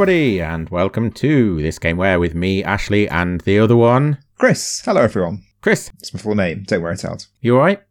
[0.00, 4.80] Everybody, and welcome to this game where with me, Ashley, and the other one, Chris.
[4.82, 5.42] Hello, everyone.
[5.60, 5.90] Chris.
[5.98, 6.62] It's my full name.
[6.62, 7.26] Don't wear it out.
[7.42, 7.82] You all right?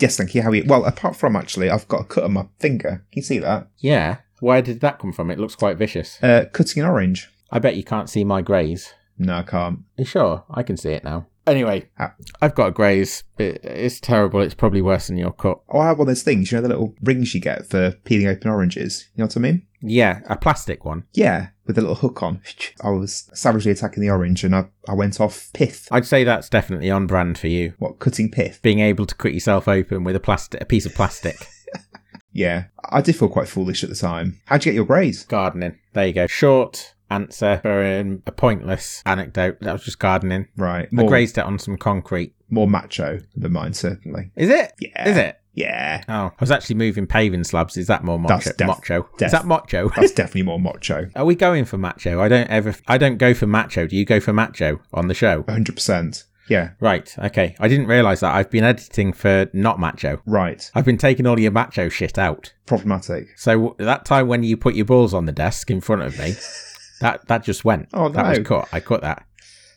[0.00, 0.42] Yes, thank you.
[0.42, 0.64] How are you?
[0.66, 3.06] Well, apart from actually, I've got a cut on my finger.
[3.12, 3.68] Can you see that?
[3.78, 4.16] Yeah.
[4.40, 5.30] Where did that come from?
[5.30, 6.20] It looks quite vicious.
[6.20, 7.30] Uh, cutting an orange.
[7.52, 8.92] I bet you can't see my graze.
[9.16, 9.78] No, I can't.
[9.78, 10.42] Are you sure?
[10.50, 11.28] I can see it now.
[11.46, 12.14] Anyway, Ah.
[12.40, 13.24] I've got a graze.
[13.38, 14.40] It, it's terrible.
[14.40, 15.60] It's probably worse than your cut.
[15.68, 16.50] Oh, I have one of those things.
[16.52, 19.08] You know the little rings you get for peeling open oranges.
[19.16, 19.66] You know what I mean?
[19.80, 21.02] Yeah, a plastic one.
[21.12, 22.40] Yeah, with a little hook on.
[22.84, 25.88] I was savagely attacking the orange, and I, I went off pith.
[25.90, 27.74] I'd say that's definitely on brand for you.
[27.78, 28.60] What cutting pith?
[28.62, 31.36] Being able to cut yourself open with a plastic, a piece of plastic.
[32.34, 34.40] Yeah, I did feel quite foolish at the time.
[34.46, 35.24] How'd you get your graze?
[35.24, 35.78] gardening.
[35.92, 36.26] There you go.
[36.26, 39.58] Short answer for um, a pointless anecdote.
[39.60, 40.48] That was just gardening.
[40.56, 42.34] Right, I grazed it on some concrete.
[42.50, 44.30] more macho than mine, certainly.
[44.36, 44.72] Is it?
[44.80, 45.38] Yeah, Is it?
[45.54, 47.76] Yeah, Oh, I was actually moving paving slabs.
[47.76, 48.36] Is that more macho?
[48.36, 49.06] That's def- macho.
[49.18, 49.90] def- Is that macho?
[49.96, 51.10] that's definitely more macho.
[51.14, 52.22] Are we going for macho?
[52.22, 52.74] I don't ever.
[52.88, 53.86] I don't go for macho.
[53.86, 55.44] Do you go for macho on the show?
[55.46, 56.24] hundred percent.
[56.48, 57.14] Yeah, Right.
[57.18, 57.54] Okay.
[57.60, 58.34] I didn't realize that.
[58.34, 60.20] I've been editing for not macho.
[60.26, 60.68] right.
[60.74, 62.52] I've been taking all your macho shit out.
[62.66, 63.28] Problematic.
[63.38, 66.34] So that time when you put your balls on the desk in front of me,
[67.02, 67.88] that that just went.
[67.92, 68.44] Oh, That was no.
[68.44, 68.68] cut.
[68.72, 69.24] I cut that.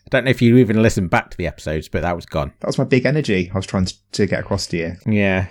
[0.05, 2.53] I don't know if you even listened back to the episodes, but that was gone.
[2.59, 4.95] That was my big energy I was trying to, to get across to you.
[5.05, 5.47] Yeah.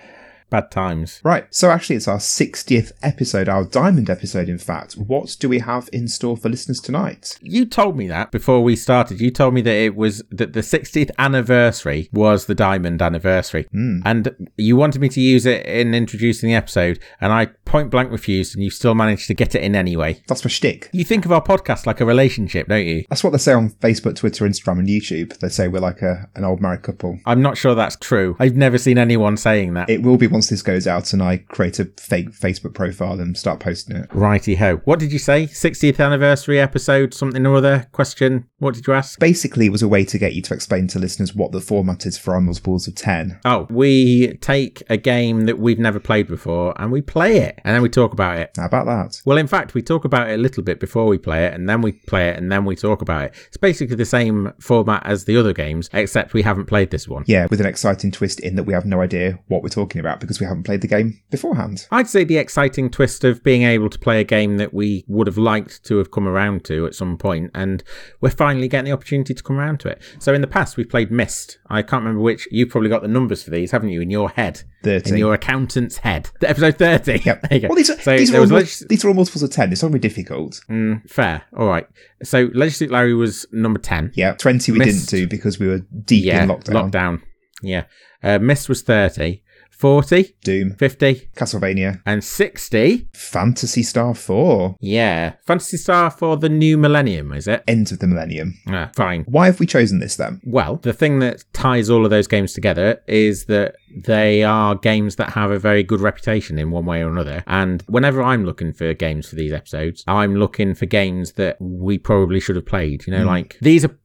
[0.50, 1.20] Bad times.
[1.24, 4.94] Right, so actually, it's our 60th episode, our diamond episode, in fact.
[4.94, 7.38] What do we have in store for listeners tonight?
[7.40, 9.20] You told me that before we started.
[9.20, 13.66] You told me that it was that the 60th anniversary was the diamond anniversary.
[13.72, 14.00] Hmm.
[14.04, 18.12] And you wanted me to use it in introducing the episode, and I point blank
[18.12, 20.22] refused, and you still managed to get it in anyway.
[20.28, 20.90] That's my shtick.
[20.92, 23.04] You think of our podcast like a relationship, don't you?
[23.08, 25.38] That's what they say on Facebook, Twitter, Instagram, and YouTube.
[25.38, 27.18] They say we're like a, an old married couple.
[27.26, 28.36] I'm not sure that's true.
[28.38, 29.90] I've never seen anyone saying that.
[29.90, 33.38] It will be once this goes out and I create a fake Facebook profile and
[33.38, 34.12] start posting it.
[34.12, 34.80] Righty ho.
[34.84, 35.46] What did you say?
[35.46, 37.86] 60th anniversary episode, something or other?
[37.92, 38.48] Question.
[38.58, 39.20] What did you ask?
[39.20, 42.04] Basically, it was a way to get you to explain to listeners what the format
[42.04, 43.38] is for our multiples of 10.
[43.44, 47.76] Oh, we take a game that we've never played before and we play it and
[47.76, 48.50] then we talk about it.
[48.56, 49.22] How about that?
[49.24, 51.68] Well, in fact, we talk about it a little bit before we play it and
[51.68, 53.34] then we play it and then we talk about it.
[53.46, 57.22] It's basically the same format as the other games, except we haven't played this one.
[57.28, 60.23] Yeah, with an exciting twist in that we have no idea what we're talking about
[60.24, 61.86] because we haven't played the game beforehand.
[61.90, 65.26] I'd say the exciting twist of being able to play a game that we would
[65.26, 67.82] have liked to have come around to at some point, and
[68.20, 70.02] we're finally getting the opportunity to come around to it.
[70.18, 71.58] So in the past, we've played Myst.
[71.68, 72.48] I can't remember which.
[72.50, 74.62] You've probably got the numbers for these, haven't you, in your head?
[74.84, 75.10] 30.
[75.10, 76.30] In your accountant's head.
[76.42, 77.22] Episode 30.
[77.24, 77.44] Yep.
[77.44, 77.68] There you go.
[77.68, 79.50] Well, these are, so these, are all, was mul- legis- these are all multiples of
[79.50, 79.72] 10.
[79.72, 80.60] It's not going to be difficult.
[80.68, 81.42] Mm, fair.
[81.56, 81.86] All right.
[82.22, 84.12] So Leisure Suit Larry was number 10.
[84.14, 85.10] Yeah, 20 we Missed.
[85.10, 86.42] didn't do because we were deep yeah.
[86.42, 86.90] in lockdown.
[86.90, 87.22] Lockdown.
[87.62, 87.84] Yeah.
[88.22, 89.42] Uh, Myst was 30.
[89.78, 93.08] 40, Doom, 50, Castlevania, and 60.
[93.14, 95.34] Phantasy Star 4, Yeah.
[95.46, 97.62] Phantasy Star for the new millennium, is it?
[97.66, 98.54] End of the Millennium.
[98.68, 99.24] Ah, fine.
[99.26, 100.40] Why have we chosen this then?
[100.44, 105.16] Well, the thing that ties all of those games together is that they are games
[105.16, 107.44] that have a very good reputation in one way or another.
[107.46, 111.98] And whenever I'm looking for games for these episodes, I'm looking for games that we
[111.98, 113.06] probably should have played.
[113.06, 113.26] You know, mm.
[113.26, 113.96] like these are,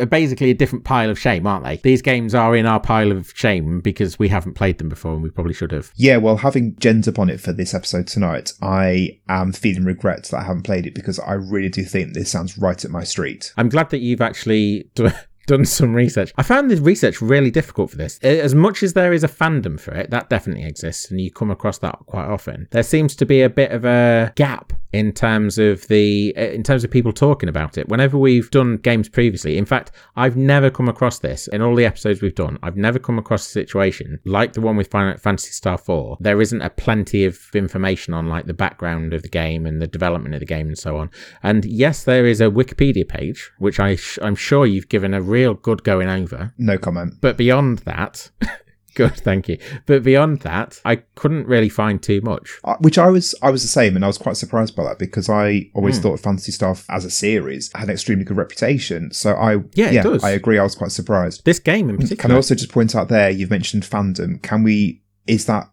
[0.00, 1.76] are basically a different pile of shame, aren't they?
[1.76, 5.22] These games are in our pile of shame because we haven't played them before and
[5.22, 5.92] we probably should have.
[5.96, 10.24] Yeah, well, having Jen's up on it for this episode tonight, I am feeling regret
[10.24, 13.04] that I haven't played it because I really do think this sounds right at my
[13.04, 13.52] street.
[13.56, 14.90] I'm glad that you've actually
[15.46, 16.32] done some research.
[16.36, 18.18] I found the research really difficult for this.
[18.18, 21.50] As much as there is a fandom for it, that definitely exists, and you come
[21.50, 22.68] across that quite often.
[22.70, 26.62] There seems to be a bit of a gap in terms of the eh, in
[26.62, 27.88] terms of people talking about it.
[27.88, 31.84] Whenever we've done games previously, in fact, I've never come across this in all the
[31.84, 32.58] episodes we've done.
[32.62, 36.16] I've never come across a situation like the one with Final Fantasy Star 4.
[36.20, 39.86] There isn't a plenty of information on like the background of the game and the
[39.86, 41.10] development of the game and so on.
[41.42, 45.20] And yes, there is a Wikipedia page, which I sh- I'm sure you've given a
[45.20, 46.54] real good going over.
[46.56, 47.14] No comment.
[47.20, 48.30] But beyond that,
[48.96, 49.58] good, thank you.
[49.86, 52.58] But beyond that, I couldn't really find too much.
[52.64, 54.98] Uh, Which I was, I was the same, and I was quite surprised by that
[54.98, 59.12] because I always thought Phantasy Star as a series had an extremely good reputation.
[59.12, 60.24] So I, Yeah, does.
[60.24, 60.58] I agree.
[60.58, 61.44] I was quite surprised.
[61.44, 63.30] This game in Can I also just point out there?
[63.30, 64.42] You've mentioned fandom.
[64.42, 65.02] Can we?
[65.26, 65.70] Is that?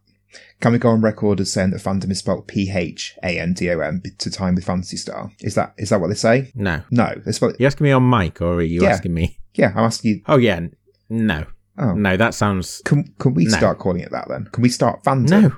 [0.61, 3.53] Can we go on record as saying that fandom is spelled P H A N
[3.53, 5.29] D O M to time with Phantasy Star?
[5.41, 6.51] Is that is that what they say?
[6.55, 6.83] no.
[6.89, 7.59] No, they spell it.
[7.59, 8.89] You asking me on mic or are you Yeah.
[8.89, 9.37] asking me?
[9.55, 10.21] Yeah, I'm asking you.
[10.27, 10.61] Oh, yeah.
[11.09, 11.45] No.
[11.77, 12.81] Oh, No, that sounds.
[12.85, 13.57] can can we No.
[13.57, 14.47] start calling it that then?
[14.51, 15.29] Can we start fandom?
[15.29, 15.51] No.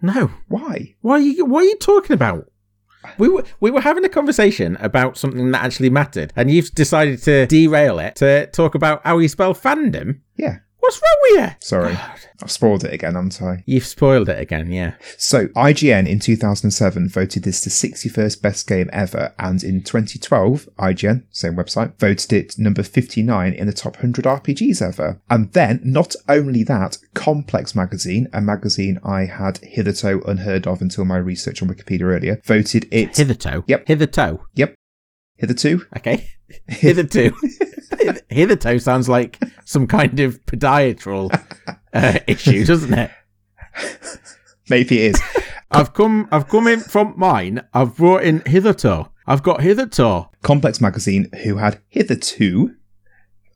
[0.00, 0.30] No.
[0.48, 0.94] Why?
[1.00, 2.50] Why are you what are you talking about?
[3.18, 7.22] We were we were having a conversation about something that actually mattered, and you've decided
[7.22, 10.20] to derail it to talk about how you spell fandom.
[10.36, 10.58] Yeah.
[10.88, 11.56] What What's wrong with you?
[11.60, 11.98] Sorry.
[12.42, 13.62] I've spoiled it again, haven't I?
[13.66, 14.94] You've spoiled it again, yeah.
[15.18, 21.24] So, IGN in 2007 voted this the 61st best game ever, and in 2012, IGN,
[21.30, 25.20] same website, voted it number 59 in the top 100 RPGs ever.
[25.28, 31.04] And then, not only that, Complex Magazine, a magazine I had hitherto unheard of until
[31.04, 33.14] my research on Wikipedia earlier, voted it.
[33.14, 33.62] Hitherto?
[33.66, 33.88] Yep.
[33.88, 34.40] Hitherto?
[34.54, 34.77] Yep.
[35.38, 35.86] Hitherto?
[35.96, 36.28] Okay.
[36.66, 37.32] Hitherto.
[38.28, 41.30] Hitherto sounds like some kind of podiatral
[41.92, 43.10] uh, issue, doesn't it?
[44.68, 45.22] Maybe it is.
[45.70, 46.28] I've come.
[46.32, 47.62] I've come in from mine.
[47.72, 49.10] I've brought in hitherto.
[49.26, 50.28] I've got hitherto.
[50.42, 52.74] Complex Magazine, who had hitherto,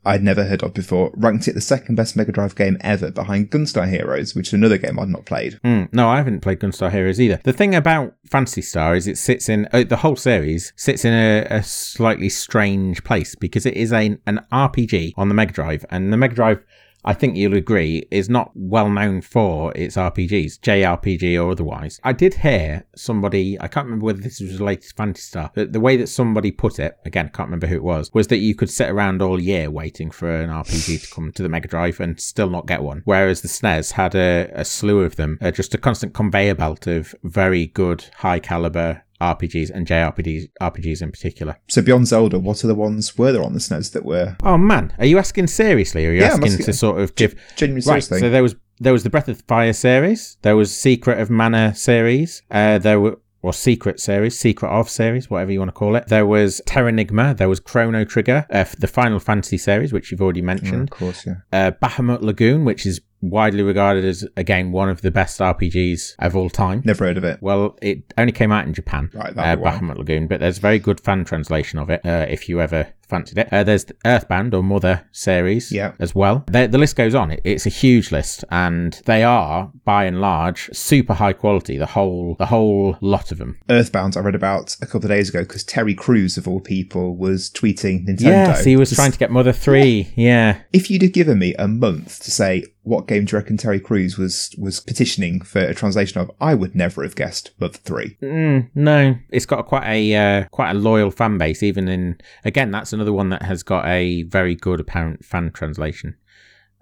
[0.05, 3.51] I'd never heard of before, ranked it the second best Mega Drive game ever behind
[3.51, 5.59] Gunstar Heroes, which is another game I'd not played.
[5.63, 7.39] Mm, no, I haven't played Gunstar Heroes either.
[7.43, 11.13] The thing about Phantasy Star is it sits in uh, the whole series sits in
[11.13, 15.85] a, a slightly strange place because it is a, an RPG on the Mega Drive,
[15.89, 16.63] and the Mega Drive
[17.05, 21.99] I think you'll agree, is not well known for its RPGs, JRPG or otherwise.
[22.03, 25.73] I did hear somebody, I can't remember whether this was related to Phantasy Star, but
[25.73, 28.37] the way that somebody put it, again, I can't remember who it was, was that
[28.37, 31.67] you could sit around all year waiting for an RPG to come to the Mega
[31.67, 33.01] Drive and still not get one.
[33.05, 36.87] Whereas the SNES had a, a slew of them, uh, just a constant conveyor belt
[36.87, 41.57] of very good, high caliber RPGs and JRPGs RPGs in particular.
[41.69, 44.35] So beyond Zelda, what are the ones were there on the SNES that were?
[44.43, 47.35] Oh man, are you asking seriously, or are you Yeah, asking to sort of give?
[47.55, 48.03] Genuinely Right.
[48.03, 48.19] seriously.
[48.19, 50.37] So there was there was the Breath of Fire series.
[50.41, 52.41] There was Secret of Mana series.
[52.51, 53.19] Uh, there were.
[53.45, 56.07] Or Secret series, Secret of series, whatever you want to call it.
[56.07, 60.39] There was Terranigma, there was Chrono Trigger, uh, the Final Fantasy series, which you've already
[60.41, 60.83] Mm, mentioned.
[60.83, 61.33] of course, yeah.
[61.51, 66.35] Uh, Bahamut Lagoon, which is widely regarded as, again, one of the best RPGs of
[66.35, 66.81] all time.
[66.85, 67.41] Never heard of it.
[67.41, 69.77] Well, it only came out in Japan, Right, uh, that'll be why.
[69.77, 72.87] Bahamut Lagoon, but there's a very good fan translation of it uh, if you ever
[73.07, 73.47] fancied it.
[73.51, 75.93] Uh, there's the Earthbound or Mother series Yeah.
[75.99, 76.43] as well.
[76.47, 77.31] The, the list goes on.
[77.31, 81.77] It, it's a huge list, and they are, by and large, super high quality.
[81.77, 83.59] The whole the whole lot of them.
[83.69, 87.15] Earthbound, I read about a couple of days ago because Terry Crews, of all people,
[87.15, 88.21] was tweeting Nintendo.
[88.21, 90.11] Yes, he was to trying to get Mother Three.
[90.15, 90.59] Yeah.
[90.71, 93.79] If you'd have given me a month to say what game do you reckon Terry
[93.79, 98.17] Crews was was petitioning for a translation of, I would never have guessed Mother Three.
[98.21, 101.63] Mm, no, it's got quite a uh, quite a loyal fan base.
[101.63, 106.15] Even in again, that's another one that has got a very good apparent fan translation.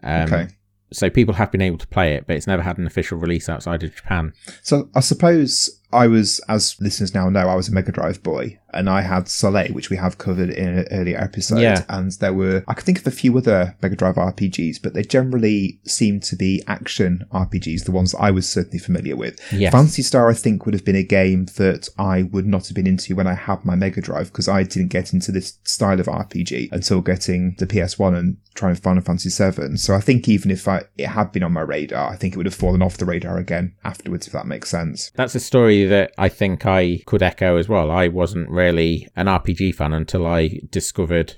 [0.04, 0.48] Um, Okay.
[0.94, 3.48] So people have been able to play it, but it's never had an official release
[3.48, 4.34] outside of Japan.
[4.62, 8.60] So I suppose I was, as listeners now know, I was a Mega Drive boy,
[8.74, 11.60] and I had Soleil, which we have covered in an earlier episode.
[11.60, 11.84] Yeah.
[11.90, 15.04] And there were, I could think of a few other Mega Drive RPGs, but they
[15.04, 19.40] generally seem to be action RPGs, the ones I was certainly familiar with.
[19.52, 19.72] Yes.
[19.72, 22.88] Phantasy Star, I think, would have been a game that I would not have been
[22.88, 26.06] into when I had my Mega Drive because I didn't get into this style of
[26.06, 29.78] RPG until getting the PS1 and trying Final Fantasy VII.
[29.78, 32.38] So I think even if I, it had been on my radar, I think it
[32.38, 35.12] would have fallen off the radar again afterwards, if that makes sense.
[35.16, 37.92] That's a story that I think I could echo as well.
[37.92, 41.38] I wasn't really an RPG fan until I discovered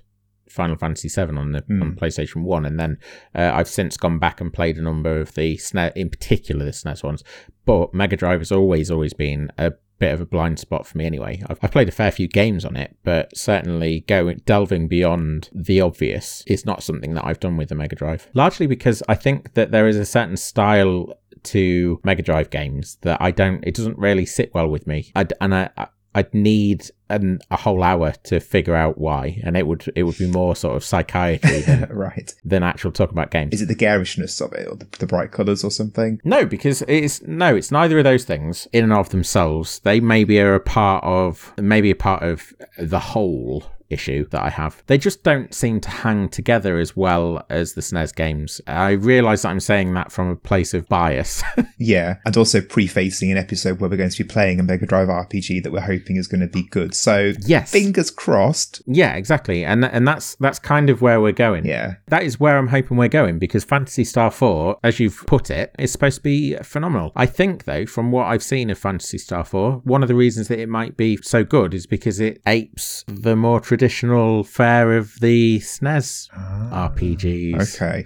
[0.50, 3.00] Final Fantasy VII on the on PlayStation One, and then
[3.34, 6.72] uh, I've since gone back and played a number of the SNES, in particular the
[6.72, 7.24] SNES ones.
[7.66, 11.06] But Mega Drive has always, always been a bit of a blind spot for me
[11.06, 11.42] anyway.
[11.50, 15.82] I've, I've played a fair few games on it, but certainly going delving beyond the
[15.82, 18.28] obvious is not something that I've done with the Mega Drive.
[18.34, 21.14] Largely because I think that there is a certain style
[21.46, 23.64] to Mega Drive games that I don't.
[23.64, 25.12] It doesn't really sit well with me.
[25.16, 25.70] I'd, and I.
[25.78, 30.04] I I'd need an, a whole hour to figure out why, and it would it
[30.04, 32.34] would be more sort of psychiatry than, right.
[32.46, 33.54] than actual talk about games.
[33.54, 36.22] Is it the garishness of it or the, the bright colours or something?
[36.24, 39.80] No, because it's no, it's neither of those things in and of themselves.
[39.80, 44.50] They maybe are a part of maybe a part of the whole issue that I
[44.50, 44.84] have.
[44.88, 48.60] They just don't seem to hang together as well as the SNES games.
[48.68, 51.44] I realise that I'm saying that from a place of bias.
[51.78, 52.18] Yeah.
[52.26, 55.64] And also prefacing an episode where we're going to be playing a Mega Drive RPG
[55.64, 56.96] that we're hoping is going to be good.
[56.96, 57.72] So yes.
[57.72, 58.82] fingers crossed.
[58.86, 59.66] yeah, exactly.
[59.66, 61.66] And and that's that's kind of where we're going.
[61.66, 61.96] Yeah.
[62.08, 65.76] That is where I'm hoping we're going because Phantasy Star 4, as you've put it,
[65.78, 67.12] is supposed to be phenomenal.
[67.16, 70.48] I think, though, from what I've seen of Phantasy Star 4, one of the reasons
[70.48, 75.20] that it might be so good is because it apes the more traditional fare of
[75.20, 76.30] the SNES
[76.72, 77.76] RPGs.
[77.82, 78.06] Okay.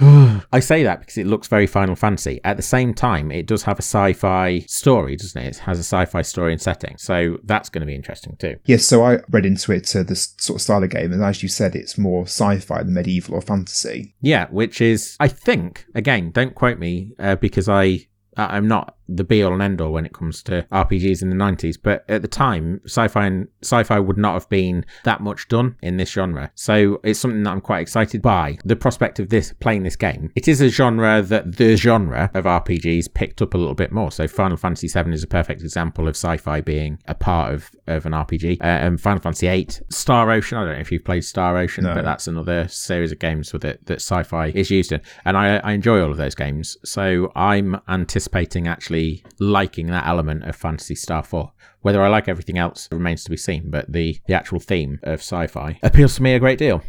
[0.00, 2.40] I say that because it looks very Final Fantasy.
[2.42, 5.48] At the same time, it does have a sci fi story, doesn't it?
[5.48, 6.96] It has a sci fi story and setting.
[6.98, 8.56] So that's going to be interesting too.
[8.64, 11.42] Yes, so I read into it uh, this sort of style of game, and as
[11.42, 14.14] you said, it's more sci-fi than medieval or fantasy.
[14.20, 17.68] Yeah, which is, I think, again, don't quote me uh, because.
[17.68, 18.06] I-
[18.36, 21.36] I'm not the be all and end all when it comes to RPGs in the
[21.36, 21.76] 90s.
[21.82, 25.96] But at the time, sci-fi and sci-fi would not have been that much done in
[25.96, 26.50] this genre.
[26.54, 28.58] So it's something that I'm quite excited by.
[28.64, 30.30] The prospect of this playing this game.
[30.34, 34.10] It is a genre that the genre of RPGs picked up a little bit more.
[34.10, 38.06] So Final Fantasy VII is a perfect example of sci-fi being a part of, of
[38.06, 38.60] an RPG.
[38.60, 40.58] Uh, and Final Fantasy VIII, Star Ocean.
[40.58, 41.94] I don't know if you've played Star Ocean, No.
[41.94, 45.00] but that's another series of games with it that sci-fi is used in.
[45.24, 46.76] And I, I enjoy all of those games.
[46.84, 48.93] So I'm anticipating actually
[49.38, 51.52] liking that element of Phantasy Star 4.
[51.82, 55.20] Whether I like everything else remains to be seen, but the, the actual theme of
[55.20, 56.82] sci-fi appeals to me a great deal.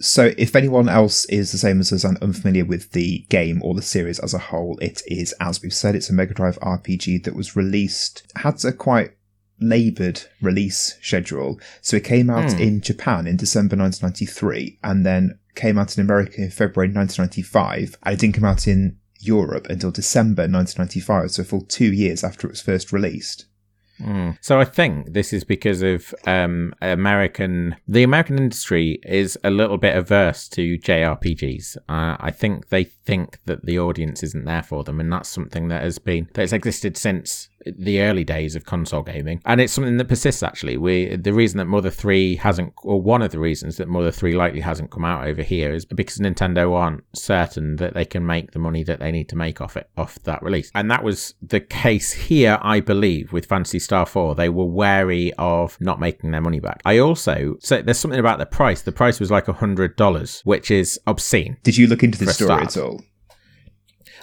[0.00, 3.74] So, if anyone else is the same as us and unfamiliar with the game or
[3.74, 7.24] the series as a whole, it is, as we've said, it's a Mega Drive RPG
[7.24, 9.10] that was released, had a quite
[9.60, 11.58] laboured release schedule.
[11.82, 12.60] So, it came out Hmm.
[12.60, 17.96] in Japan in December 1993 and then came out in America in February 1995.
[18.04, 22.46] And it didn't come out in Europe until December 1995, so full two years after
[22.46, 23.46] it was first released.
[24.00, 24.38] Mm.
[24.40, 27.76] So I think this is because of um, American.
[27.86, 31.76] The American industry is a little bit averse to JRPGs.
[31.88, 35.68] Uh, I think they think that the audience isn't there for them, and that's something
[35.68, 39.96] that has been that's existed since the early days of console gaming, and it's something
[39.96, 40.42] that persists.
[40.42, 44.10] Actually, we the reason that Mother Three hasn't, or one of the reasons that Mother
[44.10, 48.24] Three likely hasn't come out over here is because Nintendo aren't certain that they can
[48.24, 51.02] make the money that they need to make off it off that release, and that
[51.02, 54.34] was the case here, I believe, with Phantasy Star Four.
[54.34, 56.80] They were wary of not making their money back.
[56.84, 58.82] I also so there's something about the price.
[58.82, 61.56] The price was like a hundred dollars, which is obscene.
[61.62, 63.02] Did you look into the story at all?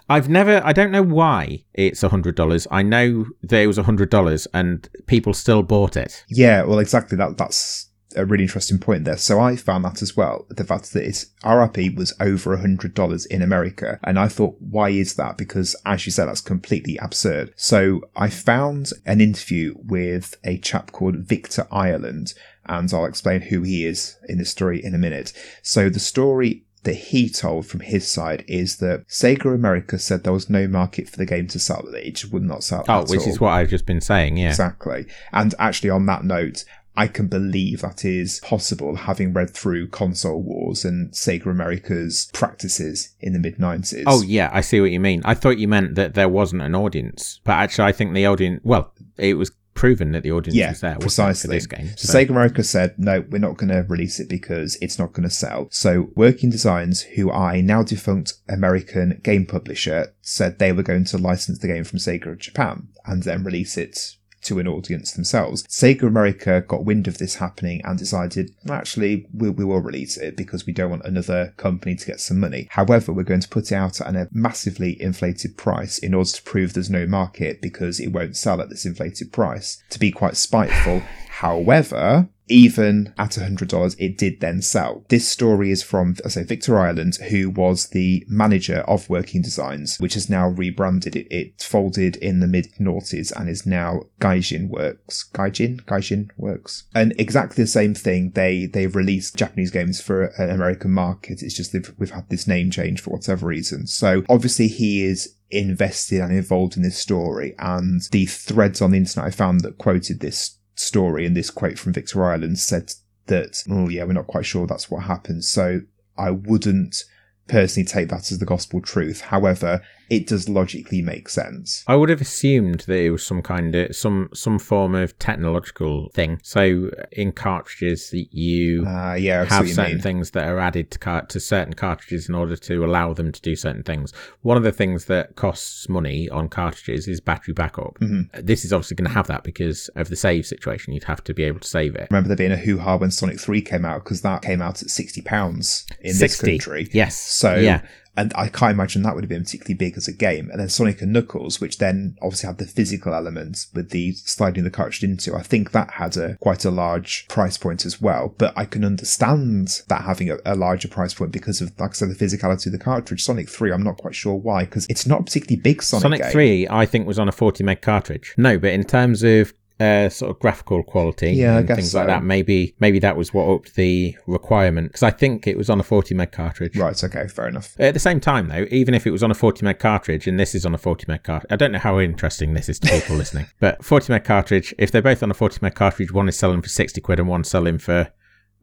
[0.09, 2.67] I've never, I don't know why it's a hundred dollars.
[2.69, 6.23] I know there was a hundred dollars and people still bought it.
[6.27, 7.17] Yeah, well, exactly.
[7.17, 9.17] That that's a really interesting point there.
[9.17, 10.45] So I found that as well.
[10.49, 14.55] The fact that its RRP was over a hundred dollars in America, and I thought,
[14.59, 15.37] why is that?
[15.37, 17.53] Because as you said, that's completely absurd.
[17.55, 22.33] So I found an interview with a chap called Victor Ireland,
[22.65, 25.33] and I'll explain who he is in this story in a minute.
[25.61, 30.33] So the story that he told from his side is that Sega America said there
[30.33, 32.85] was no market for the game to sell, that it just would not sell.
[32.87, 33.27] Oh, which all.
[33.27, 34.37] is what I've just been saying.
[34.37, 34.49] Yeah.
[34.49, 35.05] Exactly.
[35.33, 36.63] And actually, on that note,
[36.97, 43.13] I can believe that is possible having read through Console Wars and Sega America's practices
[43.19, 44.03] in the mid 90s.
[44.07, 44.49] Oh, yeah.
[44.53, 45.21] I see what you mean.
[45.25, 48.61] I thought you meant that there wasn't an audience, but actually, I think the audience,
[48.63, 51.57] well, it was proven that the audience Yeah, was there precisely.
[51.57, 51.89] this game.
[51.97, 55.13] So, So, Sega America said, no, we're not going to release it because it's not
[55.13, 55.67] going to sell.
[55.69, 61.05] So Working Designs, who are a now defunct American game publisher, said they were going
[61.05, 64.15] to license the game from Sega of Japan and then release it
[64.45, 65.63] to an audience themselves.
[65.63, 70.35] Sega America got wind of this happening and decided, actually, we, we will release it
[70.35, 72.67] because we don't want another company to get some money.
[72.71, 76.43] However, we're going to put it out at a massively inflated price in order to
[76.43, 79.81] prove there's no market because it won't sell at this inflated price.
[79.89, 81.01] To be quite spiteful,
[81.35, 85.03] However, even at $100, it did then sell.
[85.09, 89.97] This story is from, I say, Victor Ireland, who was the manager of Working Designs,
[89.99, 91.27] which has now rebranded it.
[91.31, 95.29] It folded in the mid noughties and is now Gaijin Works.
[95.33, 95.83] Gaijin?
[95.85, 96.83] Gaijin Works.
[96.93, 98.31] And exactly the same thing.
[98.31, 101.41] They, they've released Japanese games for an American market.
[101.41, 103.87] It's just they've, we've had this name change for whatever reason.
[103.87, 108.97] So obviously he is invested and involved in this story and the threads on the
[108.97, 112.93] internet I found that quoted this story and this quote from Victor Ireland said
[113.27, 115.43] that, oh yeah, we're not quite sure that's what happened.
[115.43, 115.81] So
[116.17, 117.03] I wouldn't
[117.47, 119.21] personally take that as the gospel truth.
[119.21, 121.83] However, it does logically make sense.
[121.87, 126.09] I would have assumed that it was some kind of some some form of technological
[126.13, 126.39] thing.
[126.43, 130.01] So in cartridges, that you Uh, yeah, have certain mean.
[130.01, 133.41] things that are added to car- to certain cartridges in order to allow them to
[133.41, 134.13] do certain things.
[134.41, 137.97] One of the things that costs money on cartridges is battery backup.
[137.99, 138.45] Mm-hmm.
[138.45, 140.93] This is obviously going to have that because of the save situation.
[140.93, 142.07] You'd have to be able to save it.
[142.11, 144.81] remember there being a hoo ha when Sonic 3 came out because that came out
[144.83, 146.89] at £60 in this country.
[146.91, 147.15] Yes.
[147.35, 147.81] So, yeah.
[148.15, 150.49] and I can't imagine that would have been particularly big as a game.
[150.49, 154.63] And then Sonic and Knuckles, which then obviously had the physical element with the sliding
[154.63, 158.33] the cartridge into, I think that had a quite a large price point as well.
[158.37, 161.93] But I can understand that having a, a larger price point because of, like I
[161.93, 163.23] said, the physicality of the cartridge.
[163.23, 166.31] Sonic 3, I'm not quite sure why, because it's not particularly big Sonic, Sonic game.
[166.31, 168.33] 3, I think, was on a 40 meg cartridge.
[168.37, 172.23] No, but in terms of uh, sort of graphical quality Yeah, and things like that,
[172.23, 175.83] maybe maybe that was what upped the requirement because I think it was on a
[175.83, 176.77] 40 meg cartridge.
[176.77, 177.75] Right, okay, fair enough.
[177.79, 180.39] At the same time, though, even if it was on a 40 meg cartridge and
[180.39, 182.89] this is on a 40 meg cartridge, I don't know how interesting this is to
[182.89, 186.29] people listening, but 40 meg cartridge, if they're both on a 40 meg cartridge, one
[186.29, 188.11] is selling for 60 quid and one's selling for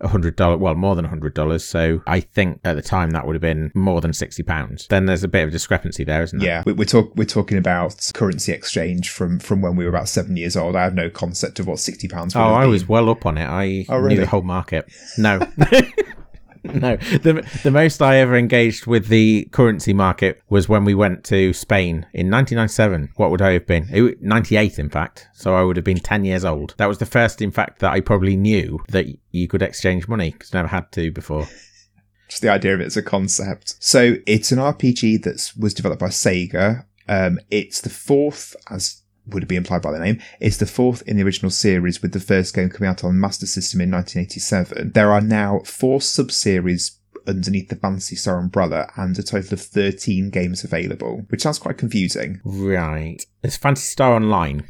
[0.02, 1.64] a hundred dollar, well, more than a hundred dollars.
[1.64, 4.86] So I think at the time that would have been more than sixty pounds.
[4.88, 6.48] Then there's a bit of discrepancy there, isn't there?
[6.48, 10.08] Yeah, we- we're talk we're talking about currency exchange from from when we were about
[10.08, 10.76] seven years old.
[10.76, 12.34] I have no concept of what sixty pounds.
[12.36, 13.46] Oh, I was well up on it.
[13.46, 14.90] I Oh, knew the whole market.
[15.16, 15.40] No.
[16.74, 16.96] no.
[16.96, 21.52] The, the most I ever engaged with the currency market was when we went to
[21.52, 23.10] Spain in 1997.
[23.16, 23.88] What would I have been?
[23.90, 25.28] It, 98, in fact.
[25.34, 26.74] So I would have been 10 years old.
[26.76, 30.30] That was the first, in fact, that I probably knew that you could exchange money
[30.30, 31.48] because I never had to before.
[32.28, 33.74] just the idea of it as a concept.
[33.80, 36.86] So it's an RPG that was developed by Sega.
[37.08, 41.16] Um, it's the fourth, as would be implied by the name, it's the fourth in
[41.16, 44.92] the original series, with the first game coming out on Master System in 1987.
[44.92, 50.30] There are now four sub-series underneath the Phantasy Star umbrella and a total of 13
[50.30, 52.40] games available, which sounds quite confusing.
[52.44, 53.24] Right.
[53.42, 54.64] There's Phantasy Star Online,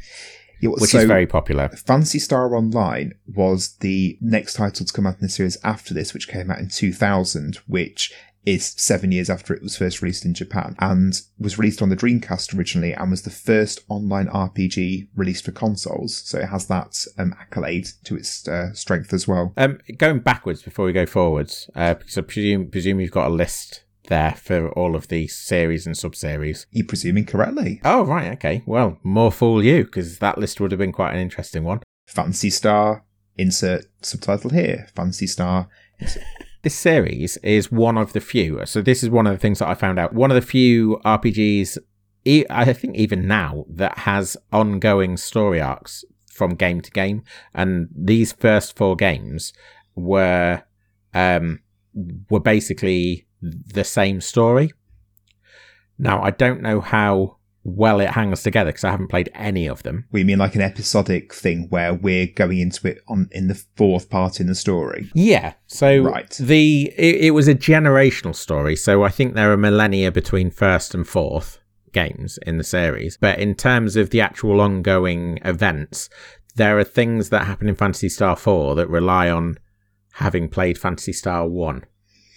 [0.61, 1.69] Yeah, which so- is very popular.
[1.69, 6.13] Phantasy Star Online was the next title to come out in the series after this,
[6.13, 8.13] which came out in 2000, which
[8.45, 11.95] is seven years after it was first released in Japan, and was released on the
[11.95, 16.17] Dreamcast originally, and was the first online RPG released for consoles.
[16.17, 19.53] So it has that um, accolade to its uh, strength as well.
[19.57, 23.33] Um, going backwards before we go forwards, uh, because I presume, presume you've got a
[23.33, 26.65] list there for all of the series and sub-series.
[26.71, 27.79] You presuming correctly?
[27.85, 28.63] Oh, right, okay.
[28.65, 31.81] Well, more fool you, because that list would have been quite an interesting one.
[32.07, 33.05] Phantasy Star,
[33.37, 34.87] insert subtitle here.
[34.95, 35.69] Phantasy Star.
[36.63, 38.65] This series is one of the few.
[38.65, 40.13] So this is one of the things that I found out.
[40.13, 41.77] One of the few RPGs,
[42.49, 47.23] I think even now, that has ongoing story arcs from game to game.
[47.53, 49.51] And these first four games
[49.95, 50.63] were
[51.13, 51.59] um,
[52.29, 54.71] were basically the same story.
[55.99, 59.83] Now I don't know how well it hangs together because I haven't played any of
[59.83, 60.05] them.
[60.11, 64.09] We mean like an episodic thing where we're going into it on in the fourth
[64.09, 65.09] part in the story.
[65.13, 65.53] Yeah.
[65.67, 66.29] So Right.
[66.39, 68.75] the it, it was a generational story.
[68.75, 71.59] So I think there are millennia between first and fourth
[71.93, 73.17] games in the series.
[73.17, 76.09] But in terms of the actual ongoing events,
[76.55, 79.57] there are things that happen in Phantasy Star 4 that rely on
[80.13, 81.83] having played Phantasy Star 1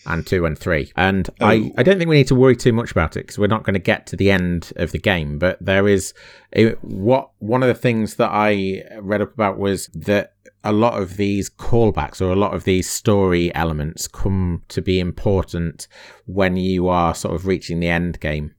[0.07, 0.93] and 2 and 3.
[0.97, 1.47] And Oh.
[1.47, 3.65] I, I don't think we need to worry too much about it because we're not
[3.65, 5.39] going to get to the end of the game.
[5.39, 6.15] But there is
[6.53, 11.01] it, what one of the things that I read up about was that a lot
[11.01, 15.87] of these callbacks or a lot of these story elements come to be important
[16.25, 18.53] when you are sort of reaching the end game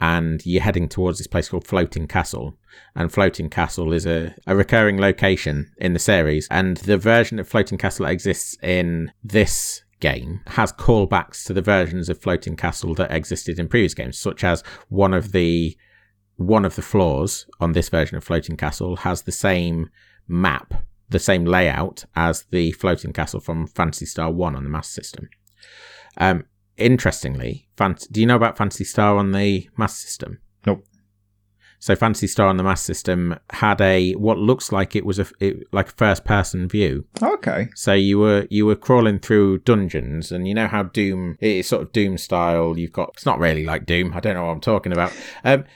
[0.00, 2.58] and you're heading towards this place called Floating Castle.
[2.96, 6.48] And Floating Castle is a, a recurring location in the series.
[6.50, 11.62] And the version of Floating Castle that exists in this game has callbacks to the
[11.62, 15.74] versions of Floating Castle that existed in previous games, such as one of the
[16.36, 19.88] one of the floors on this version of Floating Castle has the same
[20.28, 20.74] map,
[21.08, 25.30] the same layout as the Floating Castle from Phantasy Star 1 on the Master System.
[26.18, 26.44] Um,
[26.76, 30.40] interestingly, Fan- do you know about Phantasy Star on the Master System?
[30.66, 30.84] Nope.
[31.84, 35.26] So Phantasy Star on the Mass System had a what looks like it was a
[35.38, 37.04] it, like a first person view.
[37.22, 37.68] Okay.
[37.74, 41.82] So you were you were crawling through dungeons, and you know how Doom it's sort
[41.82, 42.78] of Doom style.
[42.78, 44.14] You've got it's not really like Doom.
[44.14, 45.12] I don't know what I'm talking about.
[45.44, 45.66] Um,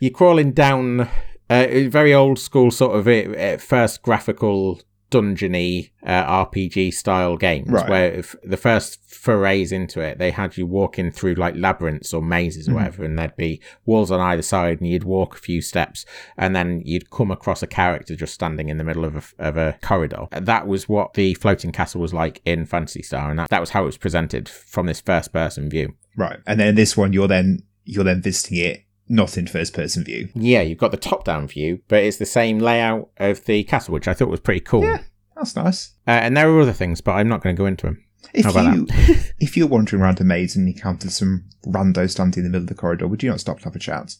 [0.00, 1.08] you're crawling down
[1.48, 4.80] uh, very old school sort of uh, uh, first graphical
[5.14, 7.88] dungeony uh, RPG style games, Right.
[7.88, 12.20] where if the first forays into it, they had you walking through like labyrinths or
[12.20, 12.74] mazes or Mhm.
[12.74, 16.04] whatever, and there'd be walls on either side, and you'd walk a few steps,
[16.36, 19.56] and then you'd come across a character just standing in the middle of a, of
[19.56, 20.26] a corridor.
[20.30, 23.70] That was what the floating castle was like in Phantasy Star, and that, that was
[23.70, 25.94] how it was presented from this first person view.
[26.16, 26.38] Right.
[26.46, 30.28] And then this one you're then you're then visiting it not in first person view.
[30.34, 33.92] Yeah, you've got the top down view, but it's the same layout of the castle,
[33.94, 34.82] which I thought was pretty cool.
[34.82, 35.02] Yeah.
[35.36, 35.92] That's nice.
[36.06, 38.04] Uh, and there are other things, but I'm not going to go into them.
[38.32, 38.86] If you
[39.38, 42.64] if you're wandering around a maze and you encountered some rando standing in the middle
[42.64, 44.16] of the corridor, would you not stop to have a chat?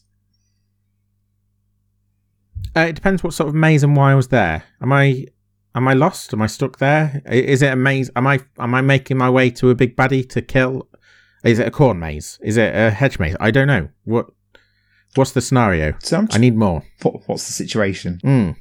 [2.75, 4.63] Uh, it depends what sort of maze and why I was there.
[4.81, 5.25] Am I
[5.73, 6.33] am I lost?
[6.33, 7.21] Am I stuck there?
[7.25, 8.11] Is it a maze?
[8.15, 10.87] Am I am I making my way to a big baddie to kill?
[11.43, 12.39] Is it a corn maze?
[12.41, 13.35] Is it a hedge maze?
[13.39, 13.89] I don't know.
[14.03, 14.27] What
[15.15, 15.95] what's the scenario?
[15.99, 16.83] So I need more.
[17.01, 18.19] what, what's the situation?
[18.23, 18.55] Mm.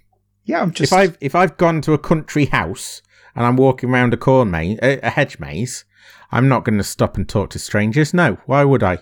[0.44, 3.02] Yeah, I'm just If I've if I've gone to a country house
[3.34, 5.84] and I'm walking around a corn maze, a, a hedge maze,
[6.30, 8.14] I'm not going to stop and talk to strangers.
[8.14, 8.98] No, why would I?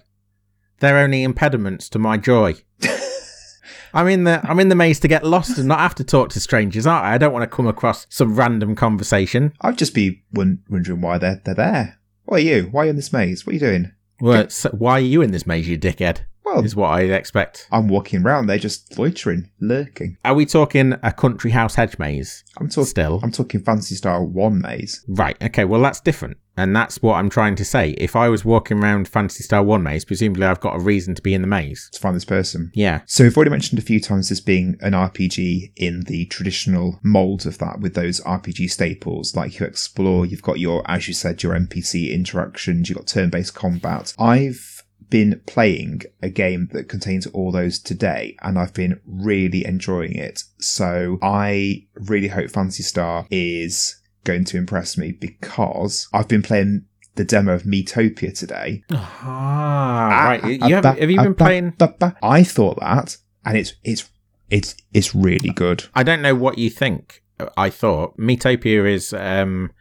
[0.80, 2.54] They're only impediments to my joy.
[3.94, 6.30] I'm in the I'm in the maze to get lost and not have to talk
[6.30, 7.14] to strangers, aren't I?
[7.14, 9.52] I don't want to come across some random conversation.
[9.60, 11.98] I'd just be wondering why they're they're there.
[12.24, 12.68] Why are you?
[12.70, 13.46] Why are you in this maze?
[13.46, 13.92] What are you doing?
[14.20, 16.20] Well, so why are you in this maze, you dickhead?
[16.56, 17.68] Well, is what I expect.
[17.70, 20.16] I'm walking around they're just loitering, lurking.
[20.24, 22.44] Are we talking a country house hedge maze?
[22.58, 22.86] I'm talking.
[22.86, 23.20] Still.
[23.22, 25.04] I'm talking Phantasy Star One maze.
[25.08, 25.36] Right.
[25.42, 25.64] Okay.
[25.64, 26.36] Well, that's different.
[26.56, 27.92] And that's what I'm trying to say.
[27.92, 31.22] If I was walking around Phantasy Star 1 maze, presumably I've got a reason to
[31.22, 31.88] be in the maze.
[31.92, 32.70] to find this person.
[32.74, 33.00] Yeah.
[33.06, 37.46] So we've already mentioned a few times this being an RPG in the traditional mold
[37.46, 40.26] of that, with those RPG staples like you explore.
[40.26, 42.90] You've got your, as you said, your NPC interactions.
[42.90, 44.12] You've got turn-based combat.
[44.18, 44.71] I've
[45.12, 50.44] been playing a game that contains all those today and I've been really enjoying it.
[50.58, 56.86] So I really hope Phantasy Star is going to impress me because I've been playing
[57.16, 58.84] the demo of Miitopia today.
[58.90, 60.40] Ah, right.
[60.42, 61.70] Ah, You have, ah, have you ah, been bah, playing?
[61.76, 62.12] bah, bah.
[62.22, 64.08] I thought that, and it's it's
[64.48, 65.84] it's it's really good.
[65.94, 67.22] I don't know what you think.
[67.56, 69.72] I thought Miitopia is um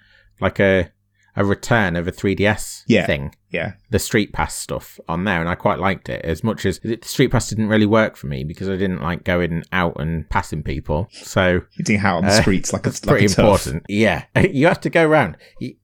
[0.42, 0.92] like a
[1.36, 3.06] a return of a 3DS Yeah.
[3.06, 3.36] thing.
[3.50, 6.80] Yeah, the Street Pass stuff on there, and I quite liked it as much as
[6.80, 10.30] the Street Pass didn't really work for me because I didn't like going out and
[10.30, 11.10] passing people.
[11.12, 13.84] So hitting out on the Uh, streets like a that's like pretty important.
[13.90, 15.36] Yeah, you have to go around.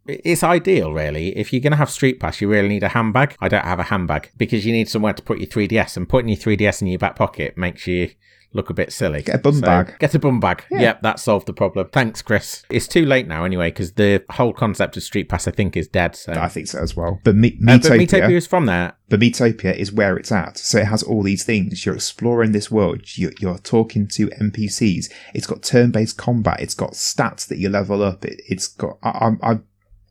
[0.05, 1.37] It's ideal, really.
[1.37, 3.35] If you're going to have Street Pass, you really need a handbag.
[3.41, 6.29] I don't have a handbag because you need somewhere to put your 3DS, and putting
[6.29, 8.11] your 3DS in your back pocket makes you
[8.53, 9.21] look a bit silly.
[9.21, 9.95] Get a bum So, bag.
[9.99, 10.63] Get a bum bag.
[10.71, 10.79] Yeah.
[10.81, 11.87] Yep, that solved the problem.
[11.91, 12.63] Thanks, Chris.
[12.69, 15.87] It's too late now anyway because the whole concept of Street Pass, I think, is
[15.87, 16.15] dead.
[16.15, 16.33] So.
[16.33, 17.19] I think so as well.
[17.23, 18.93] But Me- Uh, but Miitopia, Miitopia is from there.
[19.09, 20.57] but Miitopia is where it's at.
[20.57, 21.85] So it has all these things.
[21.85, 23.17] You're exploring this world.
[23.17, 25.11] You're, you're talking to NPCs.
[25.33, 26.59] It's got turn-based combat.
[26.59, 28.25] It's got stats that you level up.
[28.25, 28.97] It, it's got.
[29.03, 29.61] I, I'm, I've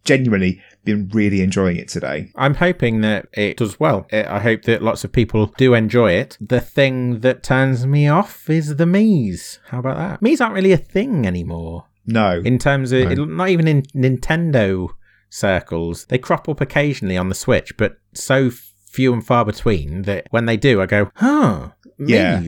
[0.07, 2.31] genuinely been really enjoying it today.
[2.37, 4.07] I'm hoping that it does well.
[4.12, 6.38] I I hope that lots of people do enjoy it.
[6.40, 9.59] The thing that turns me off is the Mii's.
[9.69, 10.23] How about that?
[10.23, 11.87] Mii's aren't really a thing anymore.
[12.07, 13.25] No, In terms of, No.
[13.25, 14.88] not even in Nintendo
[15.29, 16.05] circles.
[16.07, 18.51] They crop up occasionally on the Switch, but so
[18.90, 22.40] few and far between that when they do, I go, huh, Yeah.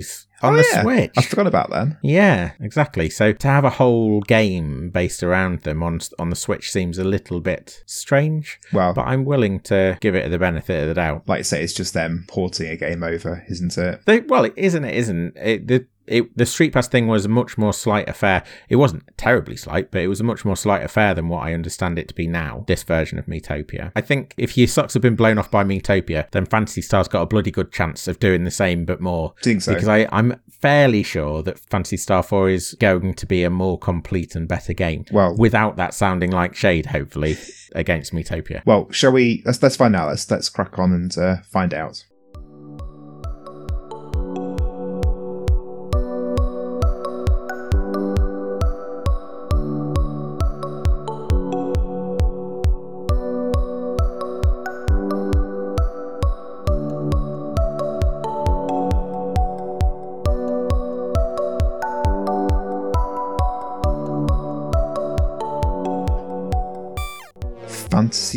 [0.43, 0.83] On Oh, the yeah.
[0.83, 1.13] Switch.
[1.17, 1.97] I forgot about them.
[2.03, 3.11] Yeah, exactly.
[3.11, 7.05] So to have a whole game based around them on on the Switch seems a
[7.05, 11.25] little bit strange, Well, but I'm willing to give it the benefit of the doubt.
[11.27, 14.01] like I say, it's just them porting a game over, isn't it?
[14.07, 14.85] They, well, it isn't.
[14.85, 15.37] It isn't.
[15.37, 18.43] It, the it, the Street Pass thing was a much more slight affair.
[18.69, 21.55] It wasn't terribly slight, but it was a much more slight affair than what I
[21.55, 22.65] understand it to be now.
[22.67, 23.93] This version of Miitopia.
[23.95, 27.23] I think if your socks have been blown off by Miitopia, then Phantasy Star's got
[27.23, 29.35] a bloody good chance of doing the same, but more.
[29.39, 29.75] You think so?
[29.75, 33.79] Because I, I'm fairly sure that Phantasy Star 4 is going to be a more
[33.79, 35.05] complete and better game.
[35.13, 37.37] Well- without that sounding like shade, hopefully,
[37.75, 38.65] against Miitopia.
[38.65, 39.43] Well, shall we?
[39.45, 40.09] Let's let's find out.
[40.09, 42.05] Let's let's crack on and uh, find out.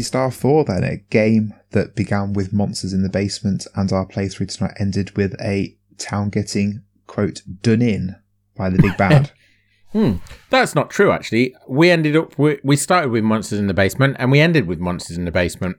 [0.01, 4.05] Phantasy Star 4, then, a game that began with monsters in the basement, and our
[4.07, 8.15] playthrough tonight ended with a town getting, quote, done in
[8.55, 9.31] by the big bad.
[9.91, 10.13] Hmm.
[10.49, 11.53] That's not true, actually.
[11.67, 14.79] We ended up, we, we started with Monsters in the Basement and we ended with
[14.79, 15.75] Monsters in the Basement.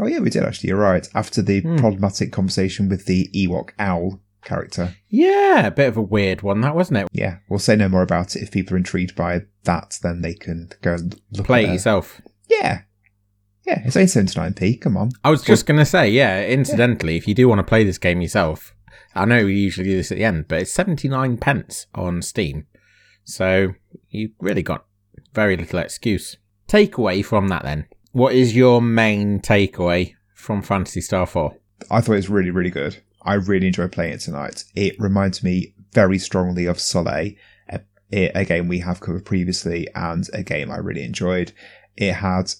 [0.00, 1.06] oh, yeah, we did actually, you're right.
[1.14, 1.76] After the Hmm.
[1.76, 4.94] problematic conversation with the Ewok owl character.
[5.10, 7.08] Yeah, a bit of a weird one, that wasn't it?
[7.12, 8.42] Yeah, we'll say no more about it.
[8.44, 11.68] If people are intrigued by that, then they can go and look Play at it
[11.68, 11.72] it.
[11.74, 12.22] yourself.
[12.48, 12.80] Yeah.
[13.64, 15.10] Yeah, it's only 79p, come on.
[15.22, 17.98] I was just going to say, yeah, incidentally, if you do want to play this
[17.98, 18.74] game yourself,
[19.14, 22.66] I know we usually do this at the end, but it's 79 pence on Steam.
[23.24, 23.74] So
[24.10, 24.84] you really got
[25.32, 26.36] very little excuse.
[26.68, 27.86] Takeaway from that then.
[28.12, 31.56] What is your main takeaway from Fantasy Star 4?
[31.90, 33.02] I thought it was really, really good.
[33.22, 34.64] I really enjoyed playing it tonight.
[34.74, 37.32] It reminds me very strongly of Soleil,
[37.70, 37.80] a,
[38.12, 41.52] a game we have covered previously, and a game I really enjoyed.
[41.96, 42.52] It had,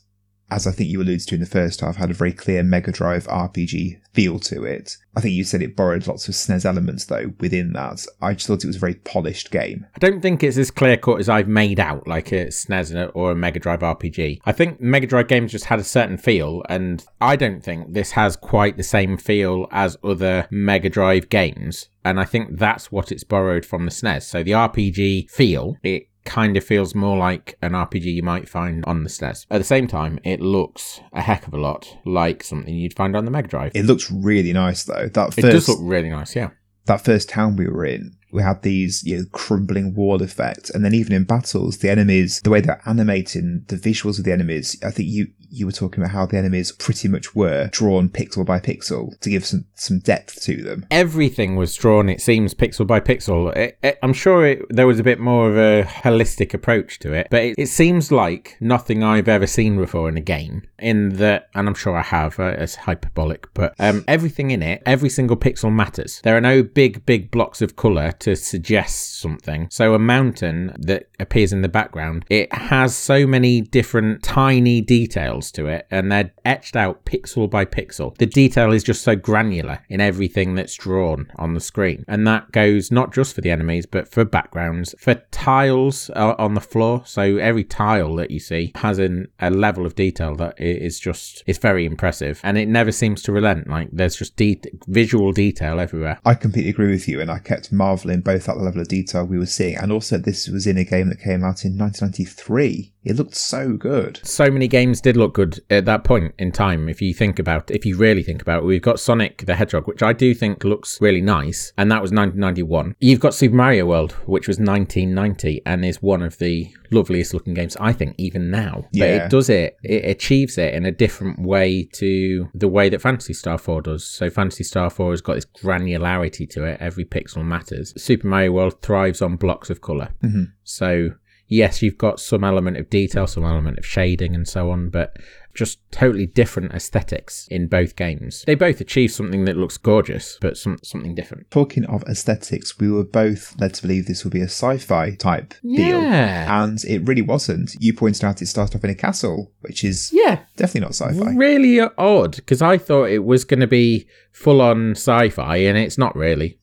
[0.53, 2.93] as I think you alluded to in the first half, had a very clear Mega
[2.93, 4.99] Drive RPG feel to it.
[5.17, 8.05] I think you said it borrowed lots of SNES elements though within that.
[8.21, 9.87] I just thought it was a very polished game.
[9.95, 13.33] I don't think it's as clear cut as I've made out, like a SNES or
[13.33, 14.41] a Mega Drive RPG.
[14.45, 18.13] I think Mega Drive games just had a certain feel, and I don't think this
[18.13, 21.89] has quite the same feel as other Mega Drive games.
[22.05, 24.25] And I think that's what it's borrowed from the SNES.
[24.25, 28.85] So the RPG feel, it kind of feels more like an RPG you might find
[28.87, 29.47] on the SNES.
[29.51, 33.17] At the same time, it looks a heck of a lot like something you'd find
[33.17, 33.73] on the Mega Drive.
[33.75, 35.09] It, looks really nice though.
[35.09, 36.51] That first, it does look really nice, yeah.
[36.87, 40.85] that first town we were in we had these you know, crumbling wall effects, and
[40.85, 44.77] then even in battles, the enemies, the way they're animating the visuals of the enemies,
[44.85, 48.45] I think you you were talking about how the enemies pretty much were drawn pixel
[48.45, 50.87] by pixel to give some some depth to them.
[50.91, 53.55] Everything was drawn, it seems, pixel by pixel.
[53.55, 57.13] It, it, I'm sure it, there was a bit more of a holistic approach to
[57.13, 60.63] it, but it, seems like nothing I've ever seen before in a game.
[60.79, 64.83] In that, and I'm sure I have, uh, it's hyperbolic, but um, everything in it,
[64.85, 66.21] every single pixel matters.
[66.23, 69.69] There are no big, big blocks of color to suggest something.
[69.71, 75.51] So a mountain that appears in the background, it has so many different tiny details
[75.53, 78.17] to it, and they're etched out pixel by pixel.
[78.19, 82.05] The detail is just so granular in everything that's drawn on the screen.
[82.09, 86.55] And that goes not just for the enemies, but for backgrounds, for tiles uh, on
[86.55, 87.03] the floor.
[87.05, 91.43] So every tile that you see has an, a level of detail that is just,
[91.47, 92.41] it's very impressive.
[92.43, 93.69] And it never seems to relent.
[93.69, 96.19] Like there's just de- visual detail everywhere.
[96.25, 97.21] I completely agree with you.
[97.21, 99.77] And I kept marveling both at the level of detail we were seeing.
[99.77, 102.93] And also this was in a game that came out in 1993.
[103.05, 104.21] It looked so good.
[104.23, 106.89] So many games did look good at that point in time.
[106.89, 109.89] If you think about, if you really think about it, we've got Sonic the Hedgehog,
[109.89, 112.95] which I do think looks really nice, and that was 1991.
[113.01, 117.55] You've got Super Mario World, which was 1990, and is one of the loveliest looking
[117.55, 118.87] games, I think, even now.
[118.93, 119.05] Yeah.
[119.05, 123.01] But it does it, it achieves it in a different way to the way that
[123.01, 124.07] Phantasy Star 4 does.
[124.07, 126.79] So Phantasy Star 4 has got this granularity to it.
[126.81, 127.93] Every pixel matters.
[128.01, 130.11] Super Mario World thrives on blocks of color.
[130.23, 130.45] Mm-hmm.
[130.63, 131.11] So
[131.53, 135.17] yes, you've got some element of detail, some element of shading and so on, but
[135.55, 138.43] just totally different aesthetics in both games.
[138.47, 141.51] They both achieve something that looks gorgeous, but some, something different.
[141.51, 145.53] Talking of aesthetics, we were both led to believe this would be a sci-fi type
[145.63, 145.77] yeah.
[145.77, 147.77] deal, and it really wasn't.
[147.81, 151.35] You pointed out it started off in a castle, which is yeah definitely not sci-fi.
[151.35, 156.17] Really odd because I thought it was going to be full-on sci-fi, and it's not
[156.17, 156.59] really.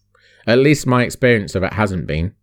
[0.47, 2.33] At least my experience of it hasn't been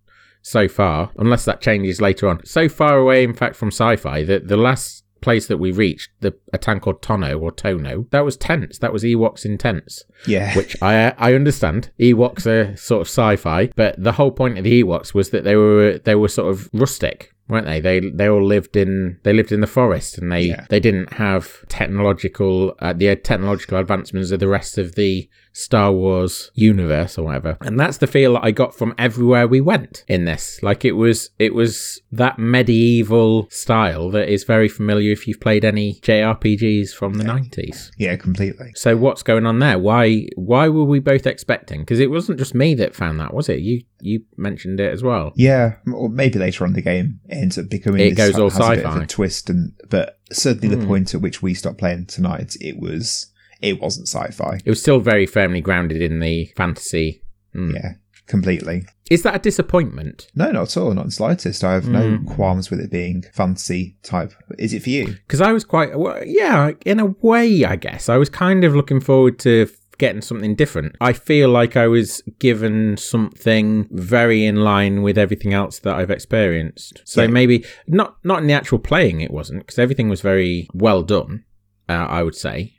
[0.46, 2.44] so far, unless that changes later on.
[2.46, 6.36] So far away, in fact, from sci-fi that the last place that we reached, the
[6.52, 8.78] a town called Tono or Tono, that was tents.
[8.78, 10.04] That was Ewoks in tents.
[10.24, 10.54] Yeah.
[10.56, 11.90] Which I I understand.
[11.98, 15.56] Ewoks are sort of sci-fi, but the whole point of the Ewoks was that they
[15.56, 17.80] were they were sort of rustic weren't they?
[17.80, 20.66] They they all lived in they lived in the forest, and they yeah.
[20.68, 26.50] they didn't have technological uh, the technological advancements of the rest of the Star Wars
[26.52, 27.56] universe or whatever.
[27.62, 30.62] And that's the feel that I got from everywhere we went in this.
[30.62, 35.64] Like it was it was that medieval style that is very familiar if you've played
[35.64, 37.90] any JRPGs from the 90s.
[37.96, 38.72] Yeah, completely.
[38.74, 39.78] So what's going on there?
[39.78, 41.80] Why why were we both expecting?
[41.80, 43.60] Because it wasn't just me that found that, was it?
[43.60, 45.32] You you mentioned it as well.
[45.36, 49.48] Yeah, or maybe later on the game ends up becoming it goes all sci-fi twist
[49.48, 50.78] and but certainly mm.
[50.78, 50.88] the hmm.
[50.88, 53.32] point at which we stopped playing tonight it was
[53.68, 54.60] it wasn't sci-fi.
[54.64, 57.22] It was still very firmly grounded in the fantasy.
[57.54, 57.74] Mm.
[57.74, 57.92] Yeah,
[58.26, 58.86] completely.
[59.10, 60.28] Is that a disappointment?
[60.34, 60.92] No, not at all.
[60.92, 61.62] Not the slightest.
[61.62, 61.92] I have mm.
[61.92, 62.26] no hmm.
[62.26, 64.32] qualms with it being fantasy type.
[64.58, 65.16] Is it for you?
[65.26, 68.08] Because I was quite, well, yeah, in a way, I guess.
[68.08, 70.96] I was kind of looking forward to getting something different.
[71.00, 76.10] I feel like I was given something very in line with everything else that I've
[76.10, 77.02] experienced.
[77.04, 77.28] So yeah.
[77.28, 81.44] maybe not not in the actual playing it wasn't because everything was very well done,
[81.88, 82.75] uh, I would say.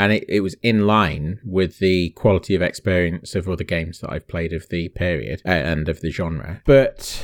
[0.00, 4.10] And it, it was in line with the quality of experience of other games that
[4.10, 6.62] I've played of the period uh, and of the genre.
[6.64, 7.22] But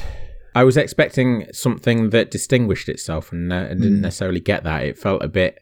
[0.54, 4.02] I was expecting something that distinguished itself and, uh, and didn't mm.
[4.02, 4.84] necessarily get that.
[4.84, 5.58] It felt a bit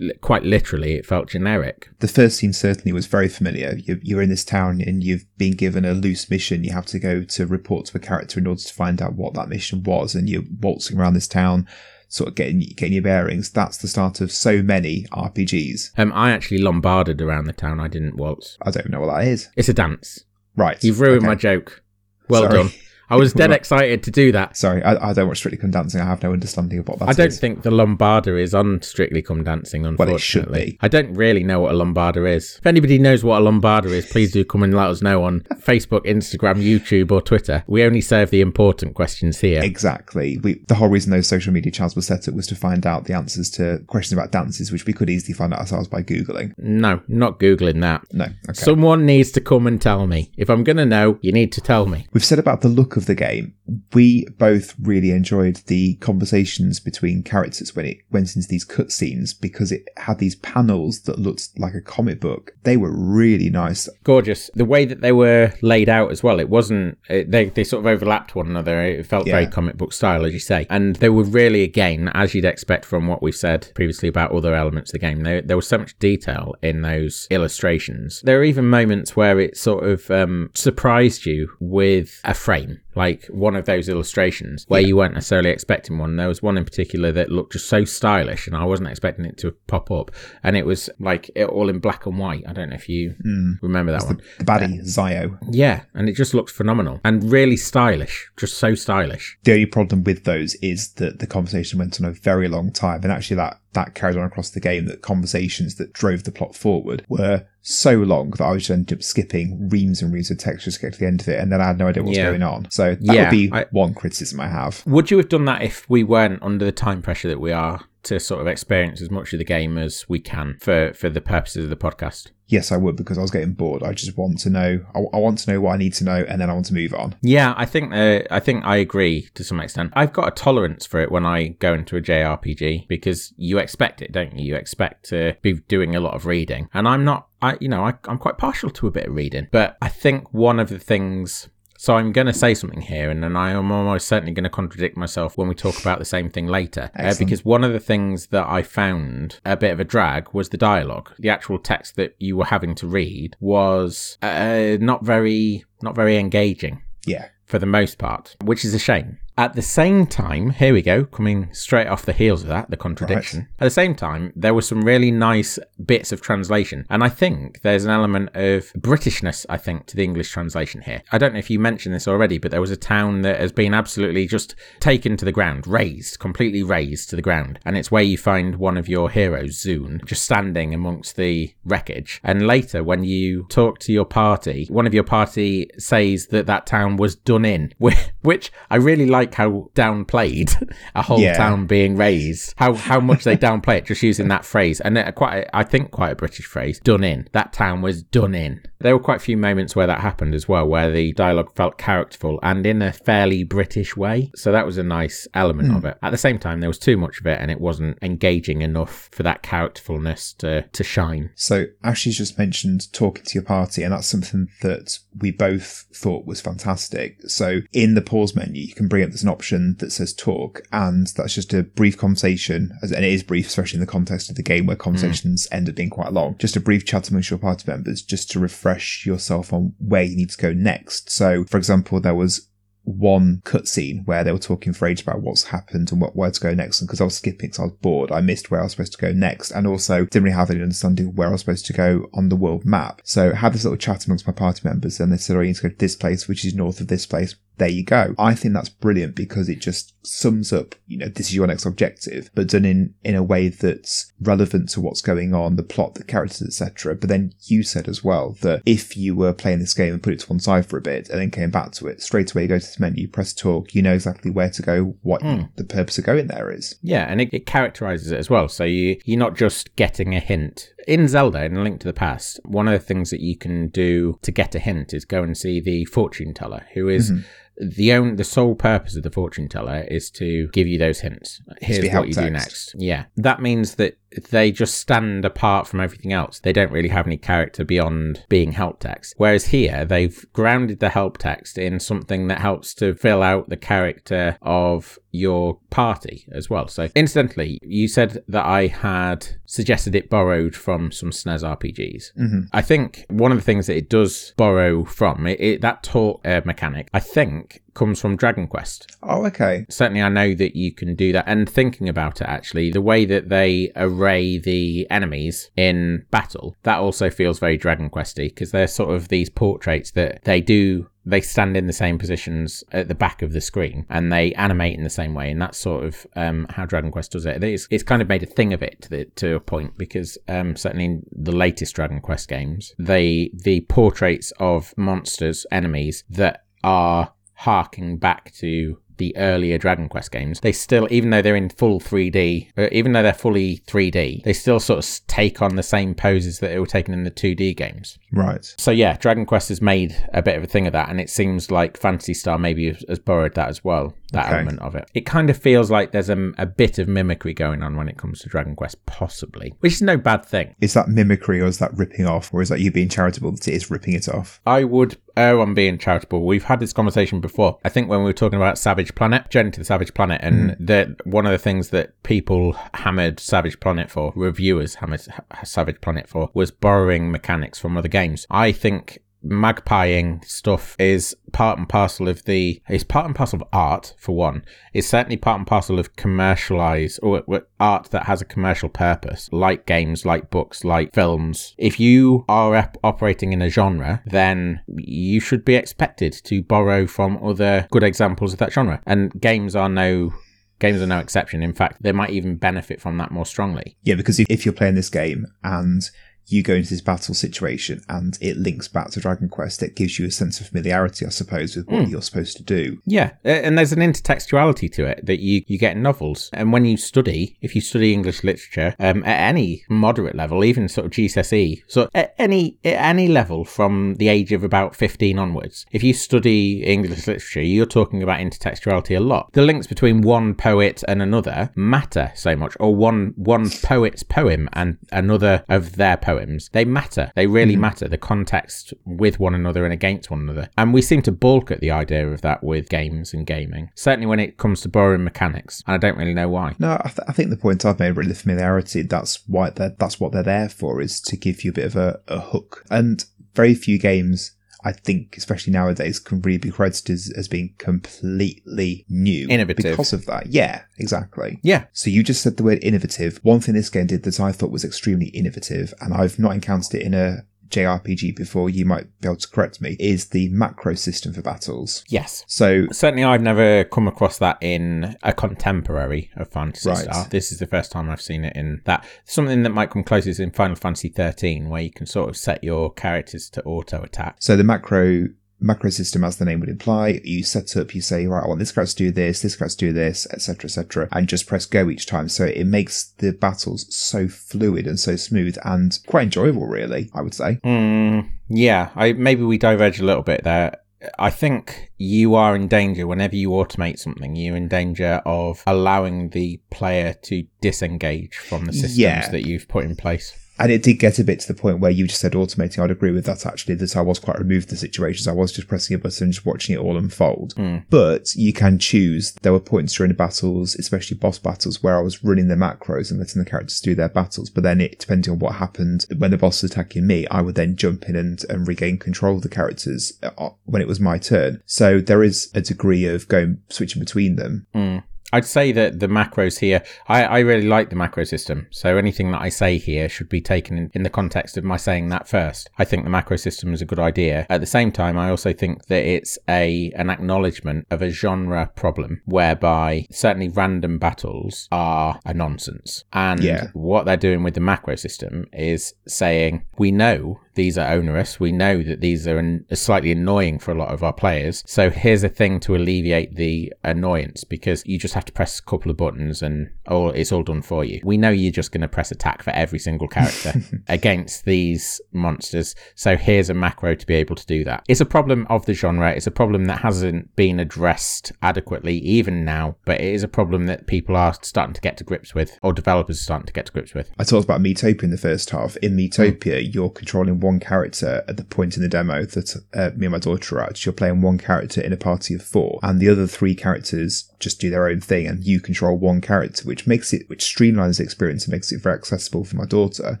[0.20, 1.88] quite literally, it felt generic.
[2.00, 3.78] The first scene certainly was very familiar.
[3.78, 6.64] You're in this town and you've been given a loose mission.
[6.64, 9.32] You have to go to report to a character in order to find out what
[9.34, 11.66] that mission was, and you're waltzing around this town.
[12.12, 13.50] Sort of getting getting your bearings.
[13.50, 15.96] That's the start of so many RPGs.
[15.96, 17.78] Um, I actually lombarded around the town.
[17.78, 18.58] I didn't waltz.
[18.62, 19.48] I don't know what that is.
[19.56, 20.24] It's a dance.
[20.56, 20.82] Right.
[20.82, 21.28] You've ruined okay.
[21.28, 21.84] my joke.
[22.28, 22.54] Well Sorry.
[22.64, 22.70] done.
[23.10, 24.56] I was dead excited to do that.
[24.56, 26.00] Sorry, I, I, don't watch Strictly Come Dancing.
[26.00, 27.40] I have no understanding of what that I don't is.
[27.40, 30.10] think the Lombarda is on Strictly Come Dancing, unfortunately.
[30.10, 30.78] Well, it should be.
[30.80, 32.56] I don't really know what a Lombarda is.
[32.58, 35.40] If anybody knows what a Lombarda is, please do come and let us know on
[35.54, 37.64] Facebook, Instagram, YouTube, or Twitter.
[37.66, 39.62] We only serve the important questions here.
[39.62, 40.38] Exactly.
[40.38, 43.06] We, the whole reason those social media channels were set up was to find out
[43.06, 46.54] the answers to questions about dances, which we could easily find out ourselves by Googling.
[46.58, 48.04] No, not Googling that.
[48.12, 48.26] No.
[48.26, 48.52] Okay.
[48.52, 50.30] Someone needs to come and tell me.
[50.36, 52.06] If I'm going to know, you need to tell me.
[52.12, 53.54] We've said about the look of the game
[53.92, 59.72] we both really enjoyed the conversations between characters when it went into these cutscenes because
[59.72, 62.52] it had these panels that looked like a comic book.
[62.62, 63.88] They were really nice.
[64.04, 64.50] Gorgeous.
[64.54, 67.84] The way that they were laid out as well, it wasn't, it, they, they sort
[67.84, 68.80] of overlapped one another.
[68.82, 70.66] It felt very comic book style, as you say.
[70.70, 74.54] And they were really, again, as you'd expect from what we've said previously about other
[74.54, 78.20] elements of the game, there, there was so much detail in those illustrations.
[78.22, 82.80] There are even moments where it sort of um, surprised you with a frame.
[83.00, 86.16] Like one of those illustrations where you weren't necessarily expecting one.
[86.16, 89.38] There was one in particular that looked just so stylish, and I wasn't expecting it
[89.38, 90.10] to pop up.
[90.42, 92.44] And it was like it all in black and white.
[92.46, 93.52] I don't know if you hmm.
[93.62, 94.20] remember that one.
[94.36, 95.38] The baddie, um, Zio.
[95.50, 99.38] Yeah, and it just looked phenomenal and really stylish, just so stylish.
[99.44, 103.02] The only problem with those is that the conversation went on a very long time,
[103.02, 104.86] and actually that that carried on across the game.
[104.86, 108.98] That conversations that drove the plot forward were so long that I was just ended
[108.98, 111.38] up skipping reams and reams of text just to get to the end of it,
[111.38, 112.30] and then I had no idea what was Yeah.
[112.30, 112.70] going on.
[112.70, 114.82] So that Yeah, would be I- one criticism I have.
[114.86, 117.80] Would you have done that if we weren't under the time pressure that we are
[118.04, 121.20] to sort of experience as much of the game as we can for for the
[121.20, 122.28] purposes of the podcast?
[122.50, 123.82] Yes, I would because I was getting bored.
[123.84, 124.84] I just want to know.
[124.94, 126.74] I, I want to know what I need to know, and then I want to
[126.74, 127.14] move on.
[127.22, 129.92] Yeah, I think uh, I think I agree to some extent.
[129.94, 134.02] I've got a tolerance for it when I go into a JRPG because you expect
[134.02, 134.44] it, don't you?
[134.44, 137.28] You expect to be doing a lot of reading, and I'm not.
[137.40, 140.34] I you know I, I'm quite partial to a bit of reading, but I think
[140.34, 141.48] one of the things.
[141.80, 144.50] So I'm going to say something here, and then I am almost certainly going to
[144.50, 146.90] contradict myself when we talk about the same thing later.
[146.94, 150.50] Uh, because one of the things that I found a bit of a drag was
[150.50, 151.10] the dialogue.
[151.18, 156.18] The actual text that you were having to read was uh, not very, not very
[156.18, 159.16] engaging Yeah, for the most part, which is a shame.
[159.40, 162.76] At the same time, here we go, coming straight off the heels of that, the
[162.76, 163.48] contradiction.
[163.58, 166.84] At the same time, there were some really nice bits of translation.
[166.90, 171.02] And I think there's an element of Britishness, I think, to the English translation here.
[171.10, 173.50] I don't know if you mentioned this already, but there was a town that has
[173.50, 177.60] been absolutely just taken to the ground, razed, completely razed to the ground.
[177.64, 182.20] And it's where you find one of your heroes, Zune, just standing amongst the wreckage.
[182.22, 186.66] And later, when you talk to your party, one of your party says that that
[186.66, 187.72] town was done in,
[188.20, 190.54] which I really like how downplayed
[190.94, 191.36] a whole Yeah.
[191.36, 192.54] town being razed.
[192.56, 196.10] How how much they downplay it just using that phrase, and quite I think quite
[196.12, 196.78] a British phrase.
[196.80, 197.28] Done in.
[197.32, 198.62] That town was done in.
[198.80, 201.76] There were quite a few moments where that happened as well, where the dialogue felt
[201.78, 204.30] characterful and in a fairly British way.
[204.34, 205.76] So that was a nice element hmm.
[205.76, 205.98] of it.
[206.02, 209.08] At the same time, there was too much of it, and it wasn't engaging enough
[209.12, 211.30] for that characterfulness to to shine.
[211.34, 216.24] So Ashley's just mentioned talking to your party, and that's something that we both thought
[216.24, 217.20] was fantastic.
[217.28, 220.62] So in the pause menu, you can bring up there's an option that says talk,
[220.72, 224.36] and that's just a brief conversation, and it is brief, especially in the context of
[224.36, 224.82] the game where hmm.
[224.82, 226.36] conversations end up being quite long.
[226.38, 230.16] Just a brief chat amongst your party members, just to refresh yourself on where you
[230.16, 231.10] need to go next.
[231.10, 232.48] So, for example, there was
[232.84, 236.40] one cutscene where they were talking for ages about what's happened and what where to
[236.40, 236.80] go next.
[236.80, 238.92] And because I was skipping, so I was bored, I missed where I was supposed
[238.92, 241.66] to go next, and also didn't really have any understanding of where I was supposed
[241.66, 243.02] to go on the world map.
[243.04, 245.56] So I had this little chat amongst my party members, and they said, "Oh, need
[245.56, 248.14] to go to this place, which is north of this place." There you go.
[248.18, 251.66] I think that's brilliant because it just sums up, you know, this is your next
[251.66, 255.94] objective, but done in in a way that's relevant to what's going on, the plot,
[255.94, 256.94] the characters, etc.
[256.94, 260.14] But then you said as well that if you were playing this game and put
[260.14, 262.42] it to one side for a bit and then came back to it, straight away
[262.44, 265.42] you go to this menu, press talk, you know exactly where to go, what hmm.
[265.56, 266.76] the purpose of going there is.
[266.80, 268.48] Yeah, and it, it characterizes it as well.
[268.48, 270.72] So you you're not just getting a hint.
[270.88, 274.18] In Zelda, in Link to the Past, one of the things that you can do
[274.22, 277.20] to get a hint is go and see the fortune teller, who is mm-hmm.
[277.56, 281.42] The own the sole purpose of the fortune teller is to give you those hints.
[281.60, 282.74] Here's what you do next.
[282.76, 283.98] Yeah, that means that
[284.30, 286.40] they just stand apart from everything else.
[286.40, 289.14] They don't really have any character beyond being help text.
[289.16, 293.56] Whereas here, they've grounded the help text in something that helps to fill out the
[293.56, 296.68] character of your party as well.
[296.68, 302.48] So, incidentally, you said that I had suggested it borrowed from some SNES RPGs.
[302.52, 306.20] I think one of the things that it does borrow from it, it that talk
[306.24, 307.39] uh, mechanic, I think,
[307.74, 309.64] comes from Dragon Quest Oh, okay.
[309.68, 311.24] certainly I know that you can do that.
[311.26, 316.78] And thinking about it, actually, the way that they array the enemies in battle, that
[316.78, 320.88] also feels very Dragon Questy because they're sort of these portraits that they do.
[321.06, 324.76] They stand in the same positions at the back of the screen and they animate
[324.76, 327.42] in the same way, and that's sort of um, how Dragon Quest does it.
[327.42, 330.18] It's, it's kind of made a thing of it to, the, to a point because
[330.28, 336.44] um, certainly in the latest Dragon Quest games, they the portraits of monsters, enemies that
[336.62, 337.12] are
[337.44, 341.80] harking back to the earlier Dragon Quest games, they still, even though they're in full
[341.80, 345.94] 3D, uh, even though they're fully 3D, they still sort of take on the same
[345.94, 347.98] poses that they were taking in the 2D games.
[348.12, 348.44] Right.
[348.58, 351.08] So yeah, Dragon Quest has made a bit of a thing of that, and it
[351.08, 353.94] seems like Phantasy Star maybe has, has borrowed that as well.
[354.12, 354.34] That Okay.
[354.38, 354.90] element of it.
[354.92, 357.96] It kind of feels like there's a, a bit of mimicry going on when it
[357.96, 360.54] comes to Dragon Quest, possibly, which is no bad thing.
[360.60, 362.34] Is that mimicry or is that ripping off?
[362.34, 364.40] Or is that you being charitable that it is ripping it off?
[364.44, 366.24] I would Oh, err on being charitable.
[366.24, 367.58] We've had this conversation before.
[367.64, 370.50] I think when we were talking about Savage Planet, Journey to the Savage Planet, and
[370.50, 370.66] mm.
[370.66, 375.02] the one of the things that people hammered Savage Planet for, reviewers hammered
[375.44, 378.26] Savage Planet for, was borrowing mechanics from other games.
[378.30, 383.48] I think magpieing stuff is part and parcel of the it's part and parcel of
[383.52, 384.44] art for one.
[384.72, 389.28] It's certainly part and parcel of commercialized or or art that has a commercial purpose
[389.32, 391.54] like games like books like films.
[391.58, 396.86] If you are op- operating in a genre then you should be expected to borrow
[396.86, 398.80] from other good examples of that genre.
[398.86, 400.12] And games are no
[400.58, 401.42] games are no exception.
[401.42, 403.76] In fact they might even benefit from that more strongly.
[403.82, 405.82] Yeah, because if you're playing this game and
[406.26, 409.98] you go into this battle situation and it links back to Dragon Quest, it gives
[409.98, 412.80] you a sense of familiarity, I suppose, with what you're supposed to do.
[412.86, 416.30] Yeah, and there's an intertextuality to it that you, you get in novels.
[416.32, 420.68] And when you study, if you study English literature um, at any moderate level, even
[420.68, 425.18] sort of GCSE, so at any at any level from the age of about 15
[425.18, 429.32] onwards, if you study English literature, you're talking about intertextuality a lot.
[429.32, 434.48] The links between one poet and another matter so much, or one one poet's poem
[434.52, 436.50] and another of their poems.
[436.52, 437.12] They matter.
[437.14, 437.60] They really hmm.
[437.60, 437.88] matter.
[437.88, 440.48] The context with one another and against one another.
[440.56, 443.70] And we seem to balk at the idea of that with games and gaming.
[443.74, 445.62] Certainly when it comes to borrowing mechanics.
[445.66, 446.54] And I don't really know why.
[446.58, 449.74] No, I, th- I think the point I've made, really, the familiarity, that's why they're,
[449.78, 452.64] that's what they're there for, is to give you a bit of a, a hook.
[452.70, 453.04] And
[453.34, 454.32] very few games,
[454.64, 459.28] I think, especially nowadays, can really be credited as, as being completely new.
[459.28, 459.72] Innovative.
[459.72, 460.26] Because of that.
[460.26, 461.40] Yeah, exactly.
[461.42, 461.64] Yeah.
[461.72, 463.18] So you just said the word innovative.
[463.22, 466.80] One thing this game did that I thought was extremely innovative, and I've not encountered
[466.80, 470.74] it in a JRPG before, you might be able to correct me, is the macro
[470.74, 471.84] system for battles.
[471.88, 472.24] Yes.
[472.26, 476.78] So Certainly, I've never come across that in a contemporary of Phantasy Right.
[476.78, 477.06] Star.
[477.08, 478.84] This is the first time I've seen it in that.
[479.04, 482.42] Something that might come closest in Final Fantasy 13, where you can sort of set
[482.44, 484.16] your characters to auto attack.
[484.20, 485.08] So the macro
[485.40, 488.38] macro system, as the name would imply, you set up, you say, right, I want
[488.40, 491.46] this character to do this, this character to do this, etc., etc., and just press
[491.46, 492.08] go each time.
[492.08, 496.90] So it makes the battles so fluid and so smooth and quite enjoyable, really.
[496.94, 497.38] I would say.
[497.44, 500.56] Mm, yeah, I maybe we diverge a little bit there.
[500.98, 504.16] I think you are in danger whenever you automate something.
[504.16, 509.10] You're in danger of allowing the player to disengage from the systems Yeah.
[509.10, 510.14] that you've put in place.
[510.40, 512.58] And it did get a bit to the point where you just said automating.
[512.60, 515.06] I'd agree with that actually, that I was quite removed from the situations.
[515.06, 517.34] I was just pressing a button and just watching it all unfold.
[517.68, 519.12] But you can choose.
[519.22, 522.90] There were points during the battles, especially boss battles, where I was running the macros
[522.90, 524.30] and letting the characters do their battles.
[524.30, 527.34] But then it, depending on what happened, when the boss was attacking me, I would
[527.34, 530.96] then jump in and, and regain control of the characters uh, when it was my
[530.96, 531.42] turn.
[531.44, 534.46] So there is a degree of going, switching between them.
[534.54, 534.84] Mm.
[535.12, 538.46] I'd say that the macros here, I, I really like the macro system.
[538.50, 541.56] So anything that I say here should be taken in, in the context of my
[541.56, 542.50] saying that first.
[542.58, 544.26] I think the macro system is a good idea.
[544.30, 548.50] At the same time, I also think that it's a an acknowledgement of a genre
[548.54, 552.84] problem whereby certainly random battles are a nonsense.
[552.92, 553.48] And Yeah.
[553.52, 558.20] what they're doing with the macro system is saying, we know these are onerous.
[558.20, 561.42] We know that these are an, slightly annoying for a lot of our players.
[561.46, 565.42] So here's a thing to alleviate the annoyance because you just have to press a
[565.42, 567.80] couple of buttons and oh, it's all done for you.
[567.82, 570.34] We know you're just going to press attack for every single character
[570.68, 572.54] against these monsters.
[572.74, 574.62] So here's a macro to be able to do that.
[574.68, 575.92] It's a problem of the genre.
[575.92, 580.44] It's a problem that hasn't been addressed adequately even now, but it is a problem
[580.44, 583.46] that people are starting to get to grips with or developers are starting to get
[583.46, 583.90] to grips with.
[583.98, 585.56] I talked about Miitopia in the first half.
[585.58, 585.78] In hmm.
[585.78, 589.92] Miitopia, you're controlling one character at the point in the demo that uh, me and
[589.92, 590.64] my daughter are at.
[590.64, 594.40] You're playing one character in a party of four, and the other three characters just
[594.40, 597.84] do their own thing, and you control one character, which makes it, which streamlines the
[597.84, 600.00] experience and makes it very accessible for my daughter.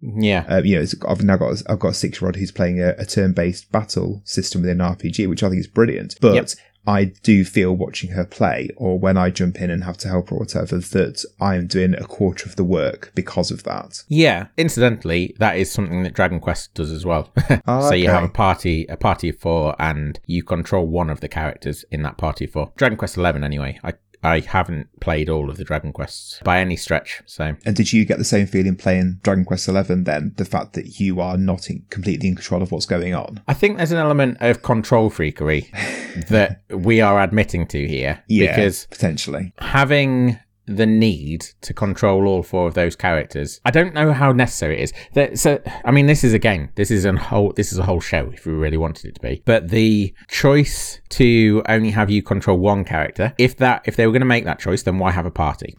[0.00, 0.44] Yeah.
[0.48, 2.90] Uh, you know, I've now got I've got a six year old who's playing a,
[2.98, 6.16] a turn based battle system within an RPG, which I think is brilliant.
[6.20, 6.48] But Yep.
[6.86, 10.30] I do feel watching her play, or when I jump in and have to help
[10.30, 14.04] her or whatever, that I am doing a quarter of the work because of that.
[14.08, 17.30] Yeah, incidentally, that is something that Dragon Quest does as well.
[17.66, 21.20] Ah, so you have a party, a party of four, and you control one of
[21.20, 22.72] the characters in that party of four.
[22.76, 23.78] Dragon Quest Eleven, anyway.
[23.82, 27.22] I I haven't played all of the Dragon Quests by any stretch.
[27.26, 30.32] So, And did you get the same feeling playing Dragon Quest XI then?
[30.36, 33.42] The fact that you are not in, completely in control of what's going on?
[33.46, 35.70] I think there's an element of control freakery
[36.28, 39.52] that we are admitting to here Yeah, because potentially.
[39.58, 43.60] having the need to control all four of those characters.
[43.64, 44.92] I don't know how necessary it is.
[45.14, 46.70] That, so, I mean, this is a game.
[46.74, 47.52] This is a whole.
[47.52, 48.30] This is a whole show.
[48.34, 52.58] If we really wanted it to be, but the choice to only have you control
[52.58, 55.26] one character, if that, if they were going to make that choice, then why have
[55.26, 55.74] a party?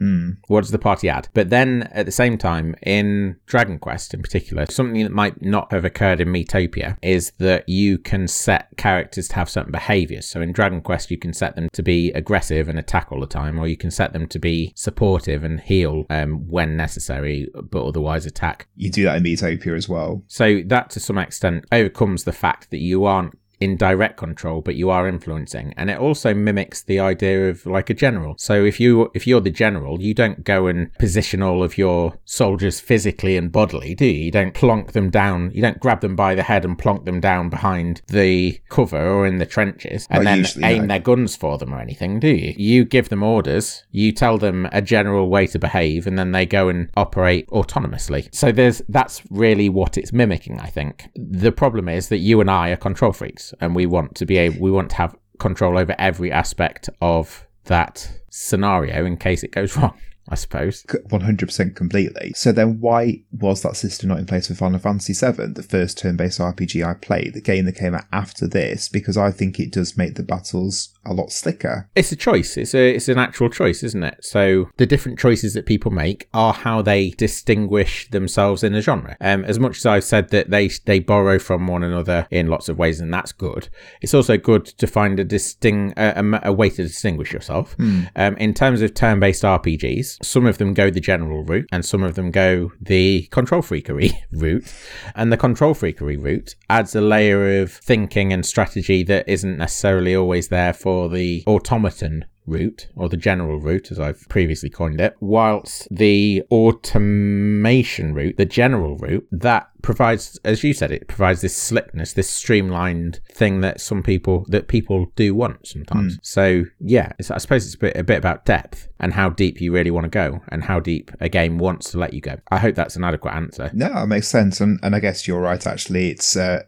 [0.47, 1.29] What does the party add?
[1.33, 5.71] But then at the same time, in Dragon Quest in particular, something that might not
[5.71, 10.27] have occurred in Miitopia is that you can set characters to have certain behaviors.
[10.27, 13.27] So in Dragon Quest, you can set them to be aggressive and attack all the
[13.27, 17.85] time, or you can set them to be supportive and heal um, when necessary, but
[17.85, 18.67] otherwise attack.
[18.75, 20.23] You do that in Miitopia as well.
[20.27, 24.75] So that to some extent overcomes the fact that you aren't in direct control but
[24.75, 25.73] you are influencing.
[25.77, 28.35] And it also mimics the idea of like a general.
[28.37, 32.17] So if you if you're the general you don't go and position all of your
[32.25, 34.25] soldiers physically and bodily do you?
[34.25, 35.51] You don't plonk them down.
[35.53, 39.25] You don't grab them by the head and plonk them down behind the cover or
[39.25, 40.87] in the trenches and then aim no.
[40.87, 42.53] their guns for them or anything do you?
[42.57, 43.83] You give them orders.
[43.91, 48.33] You tell them a general way to behave and then they go and operate autonomously.
[48.33, 51.09] So there's that's really what it's mimicking i think.
[51.15, 54.37] The problem is that you and i are control freaks and we want to be
[54.37, 59.51] able we want to have control over every aspect of that scenario in case it
[59.51, 59.97] goes wrong
[60.29, 62.33] i suppose 100% completely.
[62.35, 65.97] So then why was that system not in place for Final Fantasy VII, the first
[65.97, 68.89] turn-based RPG I played, the game that came out after this?
[68.89, 71.89] Because I think it does make the battles a lot slicker.
[71.95, 72.57] It's a choice.
[72.57, 74.23] It's a it's an actual choice, isn't it?
[74.23, 79.15] So the different choices that people make are how they distinguish themselves in a genre.
[79.21, 82.69] Um, as much as I've said that they they borrow from one another in lots
[82.69, 83.69] of ways, and that's good.
[84.01, 87.75] It's also good to find a distinct a, a, a way to distinguish yourself.
[88.15, 92.03] Um, in terms of turn-based RPGs, some of them go the general route, and some
[92.03, 94.73] of them go the control freakery route.
[95.15, 100.15] And the control freakery route adds a layer of thinking and strategy that isn't necessarily
[100.15, 105.15] always there for the automaton route or the general route as I've previously coined it
[105.19, 111.55] whilst the automation route the general route that provides as you said it provides this
[111.55, 117.31] slickness this streamlined thing that some people that people do want sometimes so yeah it's,
[117.31, 120.05] I suppose it's a bit, a bit about depth and how deep you really want
[120.05, 122.95] to go and how deep a game wants to let you go I hope that's
[122.95, 125.65] an adequate answer No, it makes sense, and, and I guess you're right.
[125.65, 126.63] Actually, it's uh,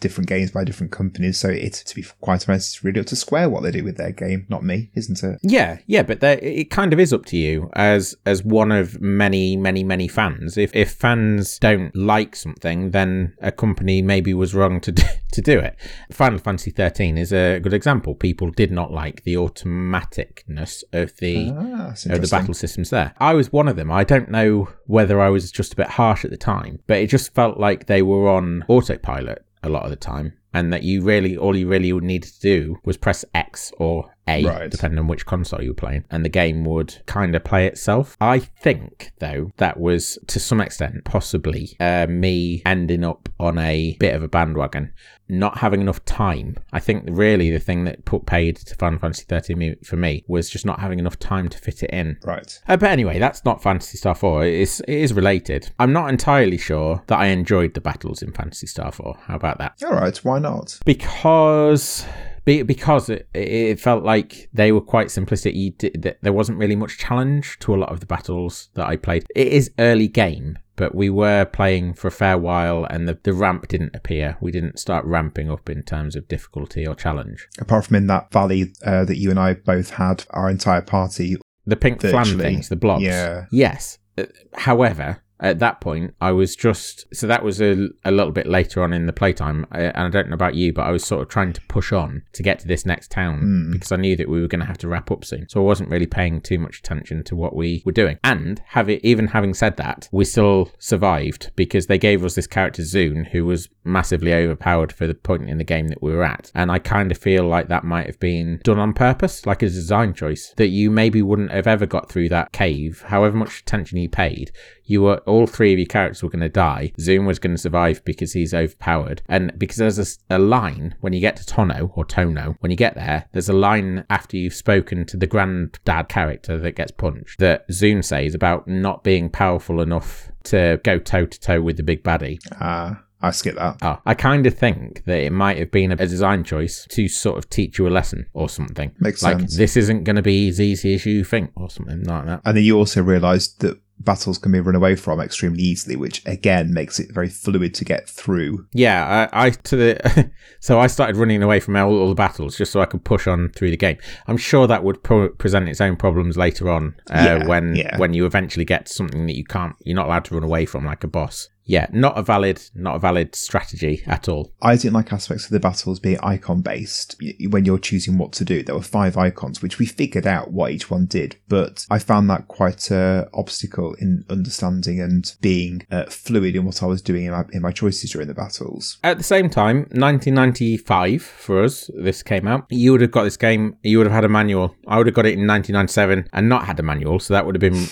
[0.00, 3.16] different games by different companies, so it's to be quite honest, it's really up to
[3.16, 5.38] Square what they do with their game, not me, isn't it?
[5.42, 9.56] Yeah, yeah, but it kind of is up to you as as one of many,
[9.56, 10.56] many, many fans.
[10.56, 15.40] If if fans don't like something, then a company maybe was wrong to do, to
[15.40, 15.76] do it.
[16.12, 18.14] Final Fantasy 13 is a good example.
[18.14, 23.14] People did not like the automaticness of the Ah, of the battle systems there.
[23.18, 23.90] I was one of them.
[23.90, 27.08] I don't know whether I was just a bit harsh at the time, but it
[27.08, 30.34] just felt like they were on autopilot a lot of the time.
[30.52, 34.44] And that you really, all you really needed to do was press X or A,
[34.44, 34.70] Right.
[34.70, 38.16] depending on which console you were playing, and the game would kind of play itself.
[38.20, 43.96] I think, though, that was to some extent possibly uh, me ending up on a
[43.98, 44.92] bit of a bandwagon,
[45.28, 46.56] not having enough time.
[46.72, 50.24] I think really the thing that put paid to Final Fantasy 13 me- for me
[50.28, 52.18] was just not having enough time to fit it in.
[52.24, 52.58] Right.
[52.68, 54.44] Uh, but anyway, that's not Phantasy Star 4.
[54.46, 55.70] It is, it is related.
[55.78, 59.16] I'm not entirely sure that I enjoyed the battles in Phantasy Star 4.
[59.26, 59.74] How about that?
[59.84, 60.16] All right.
[60.24, 60.78] Why not?
[60.84, 62.04] Because.
[62.50, 65.78] Be- Because it, it felt like they were quite simplistic.
[65.78, 69.24] Did, there wasn't really much challenge to a lot of the battles that I played.
[69.34, 73.32] It is early game, but we were playing for a fair while, and the, the
[73.32, 74.36] ramp didn't appear.
[74.40, 77.46] We didn't start ramping up in terms of difficulty or challenge.
[77.58, 81.36] Apart from in that valley uh, that you and I both had, our entire party.
[81.66, 83.02] The pink flan things, the blobs.
[83.04, 83.44] yeah.
[83.52, 83.98] Yes.
[84.18, 84.24] Uh,
[84.54, 88.82] However, at that point, I was just so that was a, a little bit later
[88.82, 91.22] on in the playtime, I, and I don't know about you, but I was sort
[91.22, 93.72] of trying to push on to get to this next town hmm.
[93.72, 95.48] because I knew that we were going to have to wrap up soon.
[95.48, 98.18] So I wasn't really paying too much attention to what we were doing.
[98.22, 102.46] And have it, even having said that, we still survived because they gave us this
[102.46, 106.24] character Zune who was massively overpowered for the point in the game that we were
[106.24, 109.62] at, and I kind of feel like that might have been done on purpose, like
[109.62, 113.60] a design choice that you maybe wouldn't have ever got through that cave, however much
[113.60, 114.52] attention you paid
[114.90, 116.92] you were all three of your characters were going to die.
[116.98, 121.20] Zoom was going to survive because he's overpowered, and because there's a line when you
[121.20, 122.56] get to Tono or Tono.
[122.58, 126.72] When you get there, there's a line after you've spoken to the granddad character that
[126.72, 131.62] gets punched that Zoom says about not being powerful enough to go toe to toe
[131.62, 132.40] with the big baddie.
[132.60, 133.76] Ah, I skip that.
[133.82, 137.38] Oh, I kind of think that it might have been a design choice to sort
[137.38, 138.92] of teach you a lesson or something.
[138.98, 139.56] Makes like, sense.
[139.56, 142.40] this isn't going to be as easy as you think or something like that.
[142.44, 146.24] And then you also realised that battles can be run away from extremely easily, which
[146.26, 148.66] again makes it very fluid to get through.
[148.72, 150.30] Yeah, I, I to the
[150.60, 153.26] so I started running away from all, all the battles just so I could push
[153.26, 153.98] on through the game.
[154.26, 157.96] I'm sure that would pro- present its own problems later on uh, Yeah, when yeah.
[157.98, 160.84] when you eventually get something that you can't, you're not allowed to run away from,
[160.84, 161.48] like a boss.
[161.64, 164.52] Yeah, not a valid, not a valid strategy at all.
[164.60, 167.20] I didn't like aspects of the battles being icon based.
[167.48, 170.72] When you're choosing what to do, there were five icons, which we figured out what
[170.72, 176.06] each one did, but I found that quite a obstacle in understanding and being uh,
[176.06, 178.98] fluid in what I was doing in my, in my choices during the battles.
[179.04, 182.66] At the same time, 1995 for us, this came out.
[182.70, 183.76] You would have got this game.
[183.82, 184.74] You would have had a manual.
[184.86, 187.54] I would have got it in 1997 and not had a manual, so that would
[187.54, 187.86] have been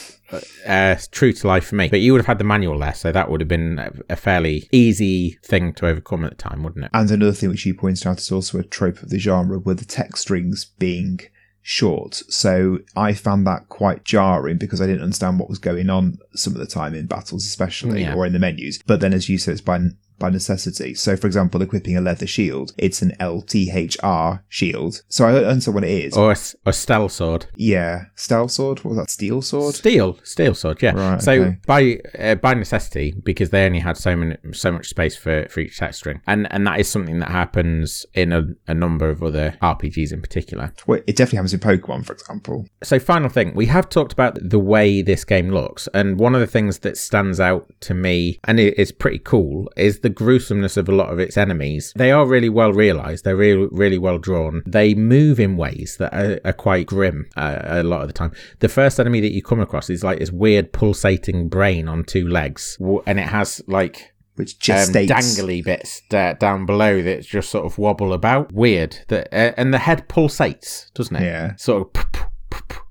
[0.67, 1.89] uh, true to life for me.
[1.89, 4.17] But you would have had the manual there, so that would have been a, a
[4.17, 6.91] fairly easy thing to overcome at the time, wouldn't it?
[6.95, 9.75] And another thing which you pointed out is also a trope of the genre were
[9.75, 11.21] the text strings being
[11.63, 12.15] short.
[12.29, 16.55] So I found that quite jarring because I didn't understand what was going on some
[16.55, 18.15] of the time in battles, especially Yeah.
[18.15, 18.81] or in the menus.
[18.87, 19.79] But then, as you said, it's by
[20.19, 20.95] by necessity.
[20.95, 25.03] So, for example, equipping a leather shield, it's an LTHR shield.
[25.09, 26.17] So I don't understand what it is.
[26.17, 27.47] Or a, a steel sword.
[27.57, 28.85] Yeah, steel sword.
[28.85, 29.11] What was that?
[29.11, 29.75] Steel sword.
[29.75, 30.93] Steel, steel sword, yeah.
[30.93, 31.57] Right, so okay.
[31.67, 35.61] by uh, by necessity, because they only had so many so much space for, for
[35.61, 39.23] each text string, and and that is something that happens in a, a number of
[39.23, 40.73] other RPGs in particular.
[40.87, 42.67] Well, it definitely happens in Pokemon, for example.
[42.83, 46.41] So, final thing, we have talked about the way this game looks, and one of
[46.41, 50.77] the things that stands out to me, and it is pretty cool, is the gruesomeness
[50.77, 51.93] of a lot of its enemies.
[51.97, 53.25] They are really well realized.
[53.25, 54.63] They're really, really well drawn.
[54.67, 58.33] They move in ways that are, are quite grim uh, a lot of the time.
[58.61, 62.29] The first enemy that you come across is like this weird pulsating brain on two
[62.29, 65.09] legs, and it has like Which um, gestates.
[65.09, 68.53] dangly bits down below that just sort of wobble about.
[68.53, 68.99] Weird.
[69.09, 71.23] That uh, and the head pulsates, doesn't it?
[71.23, 71.57] Yeah.
[71.57, 72.05] Sort of.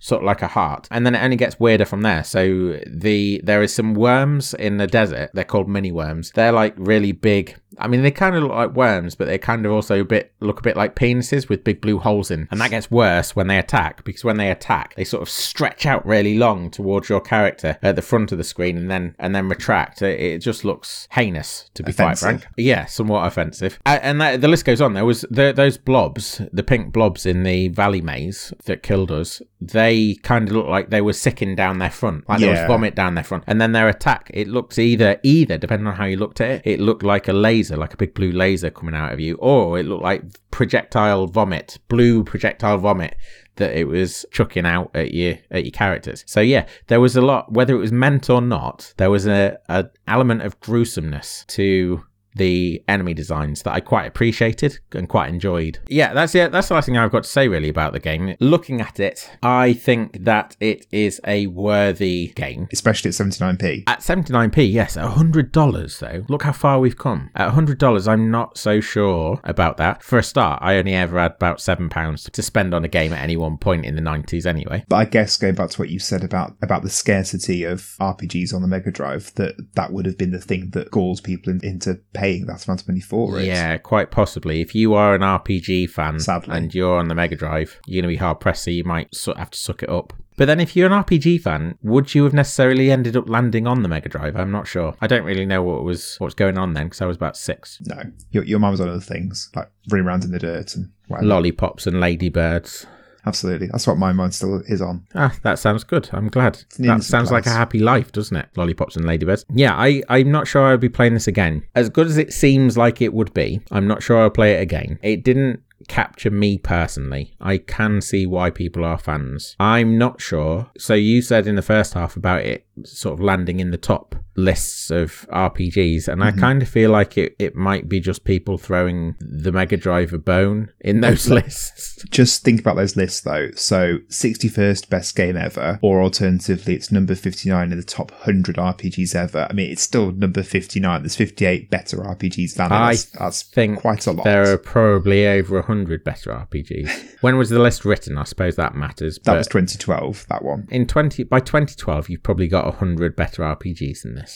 [0.07, 2.23] Sort of like a heart, and then it only gets weirder from there.
[2.23, 5.31] So the there is some worms in the desert.
[5.33, 6.31] They're called mini worms.
[6.31, 7.57] They're like really big.
[7.77, 10.31] I mean, they kind of look like worms, but they kind of also a bit
[10.39, 12.47] look a bit like penises with big blue holes in.
[12.51, 15.85] And that gets worse when they attack because when they attack, they sort of stretch
[15.85, 19.35] out really long towards your character at the front of the screen, and then and
[19.35, 20.01] then retract.
[20.01, 22.47] It, it just looks heinous, to be quite frank.
[22.55, 23.77] Yeah, somewhat offensive.
[23.85, 24.93] Uh, and that, the list goes on.
[24.93, 29.41] There was the, those blobs, the pink blobs in the valley maze that killed us.
[29.59, 32.95] They kind of looked like they were sicking down their front, like there was vomit
[32.95, 33.43] down their front.
[33.47, 36.61] And then their attack, it looks either either depending on how you looked at it,
[36.65, 39.77] it looked like a laser, like a big blue laser coming out of you, or
[39.79, 43.15] it looked like projectile vomit, blue projectile vomit
[43.57, 46.23] that it was chucking out at your at your characters.
[46.27, 49.57] So yeah, there was a lot whether it was meant or not, there was a,
[49.67, 52.03] a element of gruesomeness to
[52.37, 55.79] the enemy designs that I quite appreciated and quite enjoyed.
[55.87, 56.51] Yeah, that's it.
[56.51, 58.35] That's the last thing I've got to say really about the game.
[58.39, 62.67] Looking at it, I think that it is a worthy game.
[62.71, 63.83] Especially at 79p.
[63.87, 66.25] At 79p, yes, at $100 though.
[66.29, 67.29] Look how far we've come.
[67.35, 70.03] At $100, I'm not so sure about that.
[70.03, 73.23] For a start, I only ever had about £7 to spend on a game at
[73.23, 74.83] any one point in the 90s anyway.
[74.87, 78.53] But I guess going back to what you said about about the scarcity of RPGs
[78.53, 81.63] on the Mega Drive, that that would have been the thing that galls people in,
[81.63, 83.45] into paying that amount of money for it.
[83.45, 84.61] Yeah, quite possibly.
[84.61, 86.55] If you are an RPG fan Sadly.
[86.55, 89.15] and you're on the Mega Drive, you're going to be hard pressed, so you might
[89.35, 90.13] have to suck it up.
[90.37, 93.81] But then, if you're an RPG fan, would you have necessarily ended up landing on
[93.81, 94.35] the Mega Drive?
[94.35, 94.95] I'm not sure.
[95.01, 97.35] I don't really know what was what was going on then because I was about
[97.35, 97.79] six.
[97.85, 100.91] No, your your mum was on other things like running around in the dirt and
[101.07, 101.27] whatever.
[101.27, 102.85] Lollipops and ladybirds.
[103.25, 105.05] Absolutely, that's what my mind still is on.
[105.15, 106.09] Ah, that sounds good.
[106.13, 106.63] I'm glad.
[106.79, 108.49] That sounds like a happy life, doesn't it?
[108.55, 109.45] Lollipops and ladybirds.
[109.53, 111.65] Yeah, I, I'm not sure I'll be playing this again.
[111.75, 114.61] As good as it seems like it would be, I'm not sure I'll play it
[114.61, 114.99] again.
[115.01, 117.33] It didn't capture me personally.
[117.39, 119.55] I can see why people are fans.
[119.59, 120.69] I'm not sure.
[120.77, 124.15] So you said in the first half about it sort of landing in the top
[124.37, 126.39] lists of RPGs, and I mm-hmm.
[126.39, 130.17] kind of feel like it, it might be just people throwing the Mega Drive a
[130.17, 132.03] bone in those lists.
[132.09, 133.49] Just think about those lists though.
[133.55, 139.15] So, 61st best game ever, or alternatively, it's number 59 in the top 100 RPGs
[139.15, 139.47] ever.
[139.49, 141.01] I mean, it's still number 59.
[141.01, 142.75] There's 58 better RPGs than it.
[142.75, 144.23] I That's, that's think quite a lot.
[144.23, 147.17] There are probably over 100 better RPGs.
[147.21, 148.17] when was the list written?
[148.17, 149.15] I suppose that matters.
[149.15, 150.67] that but was 2012, that one.
[150.69, 154.26] in 20 by 2012 you've probably got 100 better RPGs than this.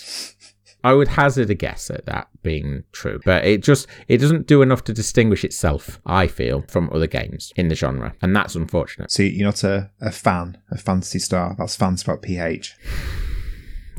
[0.84, 4.64] I would hazard a guess at that being true, but it just it doesn't do
[4.64, 9.12] enough to distinguish itself, I feel, from other games in the genre, and that's unfortunate.
[9.12, 11.56] So, you're not a, a fan of Phantasy Star.
[11.58, 12.76] That's fan spelled PH.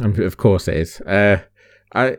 [0.00, 1.00] Um, of course it is.
[1.02, 1.42] Uh,
[1.94, 2.16] I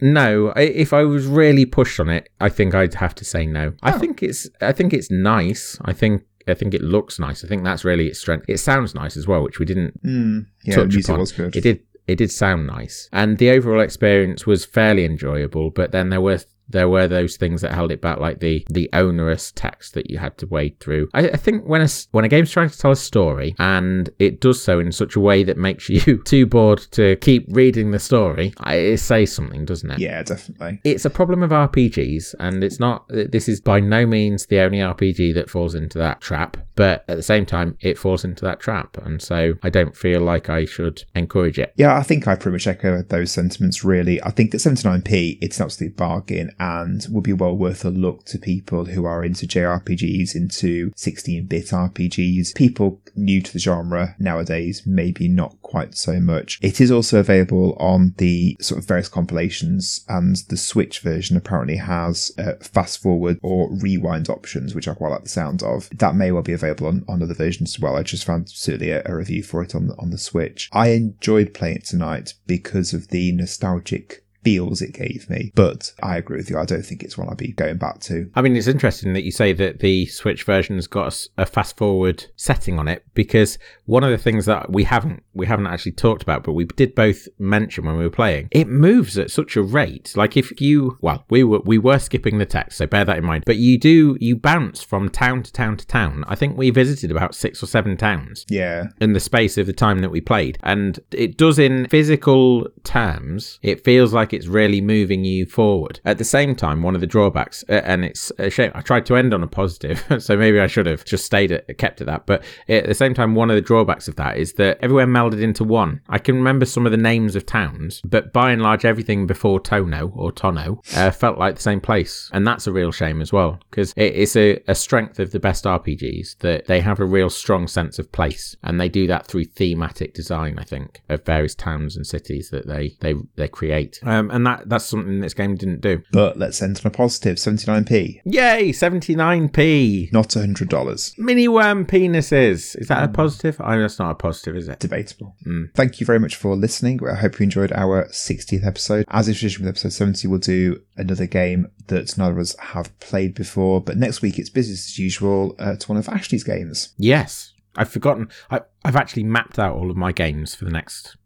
[0.00, 0.52] no.
[0.54, 3.72] I, if I was really pushed on it, I think I'd have to say no.
[3.82, 3.98] I Oh.
[3.98, 5.78] think it's I think it's nice.
[5.84, 7.44] I think I think it looks nice.
[7.44, 8.44] I think that's really its strength.
[8.48, 11.20] It sounds nice as well, which we didn't Mm, yeah, touch music upon.
[11.20, 11.56] was good.
[11.56, 11.80] It did.
[12.06, 15.70] It did sound nice, and the overall experience was fairly enjoyable.
[15.70, 16.40] But then there were
[16.70, 20.18] there were those things that held it back, like the the onerous text that you
[20.18, 21.08] had to wade through.
[21.14, 24.40] I, I think when a when a game's trying to tell a story and it
[24.40, 27.98] does so in such a way that makes you too bored to keep reading the
[27.98, 29.98] story, I, it says something, doesn't it?
[29.98, 30.80] Yeah, definitely.
[30.84, 33.06] It's a problem of RPGs, and it's not.
[33.08, 37.16] This is by no means the only RPG that falls into that trap, but at
[37.16, 40.64] the same time, it falls into that trap, and so I don't feel like I
[40.64, 41.72] should encourage it.
[41.76, 44.22] Yeah, I think I pretty much echo those sentiments, really.
[44.22, 48.26] I think at 79p, it's an absolute bargain and would be well worth a look
[48.26, 52.54] to people who are into JRPGs, into 16 bit RPGs.
[52.54, 56.58] People new to the genre nowadays, maybe not quite so much.
[56.60, 61.76] It is also available on the sort of various compilations, and the Switch version apparently
[61.76, 65.88] has uh, fast forward or rewind options, which I quite like the sound of.
[65.96, 67.96] That may well be available on, on other versions as well.
[67.96, 70.68] I just found certainly a, a review for it on the, on the Switch.
[70.72, 76.16] I enjoyed playing it tonight because of the nostalgic feels it gave me, but I
[76.16, 76.58] agree with you.
[76.58, 78.30] I don't think it's one I'll be going back to.
[78.34, 81.76] I mean, it's interesting that you say that the Switch version has got a fast
[81.76, 85.92] forward setting on it because one of the things that we haven't we haven't actually
[85.92, 89.56] talked about, but we did both mention when we were playing, it moves at such
[89.56, 90.12] a rate.
[90.16, 93.24] Like if you well, we were we were skipping the text, so bear that in
[93.24, 93.44] mind.
[93.46, 96.24] But you do you bounce from town to town to town.
[96.28, 99.72] I think we visited about six or seven towns Yeah, in the space of the
[99.72, 100.58] time that we played.
[100.62, 106.00] And it does in physical terms, it feels like it's really moving you forward.
[106.04, 109.06] At the same time, one of the drawbacks, uh, and it's a shame, I tried
[109.06, 112.06] to end on a positive, so maybe I should have just stayed at, kept at
[112.06, 112.26] that.
[112.26, 115.40] But at the same time, one of the drawbacks of that is that everywhere melded
[115.40, 116.00] into one.
[116.08, 119.60] I can remember some of the names of towns, but by and large, everything before
[119.60, 122.30] Tono or Tono uh, felt like the same place.
[122.32, 125.40] And that's a real shame as well, because it, it's a, a strength of the
[125.40, 128.56] best RPGs that they have a real strong sense of place.
[128.62, 132.66] And they do that through thematic design, I think, of various towns and cities that
[132.66, 134.00] they, they, they create.
[134.02, 136.02] Um, and that, that's something this game didn't do.
[136.10, 140.12] but let's end on a positive 79p, Yay, 79p.
[140.12, 141.18] not $100.
[141.18, 142.76] Mini worm penises.
[142.76, 143.60] Is that a positive?
[143.60, 144.80] I mean, that's not a positive, is it?
[144.80, 145.36] Debatable.
[145.46, 145.72] Mm.
[145.74, 147.00] Thank you very much for listening.
[147.08, 149.04] I hope you enjoyed our 60th episode.
[149.08, 152.98] As is tradition with episode 70, we'll do another game that none of us have
[153.00, 153.80] played before.
[153.80, 155.54] But next week, it's business as usual.
[155.60, 156.94] Uh, it's one of Ashley's games.
[156.98, 157.52] Yes.
[157.76, 158.28] I've forgotten.
[158.50, 161.16] I, I've actually mapped out all of my games for the next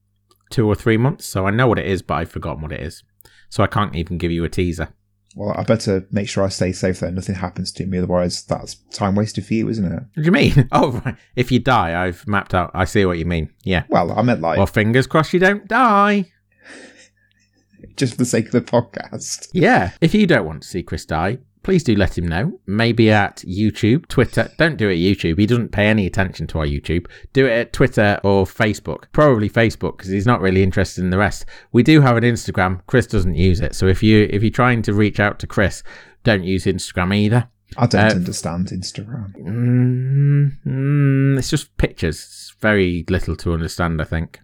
[0.51, 1.27] two or three months.
[1.27, 3.03] So I know what it is, but I've forgotten what it is.
[3.49, 4.89] So I can't even give you a teaser.
[5.37, 7.99] Well, I better make sure I stay safe that nothing happens to me.
[7.99, 9.93] Otherwise, that's time wasted for you, isn't it?
[9.93, 10.69] What do you mean?
[10.73, 11.17] Oh, right.
[11.35, 12.71] If you die, I've mapped out.
[12.73, 13.53] I see what you mean.
[13.65, 13.83] Yeah.
[13.89, 16.27] Well, I meant like Well, fingers crossed you don't die.
[17.97, 19.49] just for the sake of the podcast.
[19.53, 19.91] Yeah.
[20.01, 22.61] If you don't want to see Chris die, please do let him know.
[22.67, 24.51] Maybe at YouTube, Twitter.
[24.59, 25.39] Don't do it at YouTube.
[25.39, 27.07] He doesn't pay any attention to our YouTube.
[27.33, 29.05] Do it at Twitter or Facebook.
[29.13, 31.47] Probably Facebook because he's not really interested in the rest.
[31.73, 32.83] We do have an Instagram.
[32.87, 33.75] Chris doesn't use it.
[33.75, 35.83] So if you if you're trying to reach out to Chris,
[36.23, 37.49] don't use Instagram either.
[37.77, 39.35] I don't Uh, understand Instagram.
[39.37, 42.17] Mm, mm, it's just pictures.
[42.17, 44.41] It's very little to understand, I think.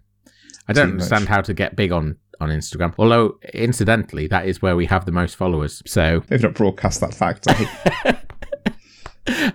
[0.67, 1.01] I don't Too much.
[1.03, 2.93] understand how to get big on, on Instagram.
[2.97, 5.81] Although, incidentally, that is where we have the most followers.
[5.85, 7.47] So, Maybe not broadcast that fact.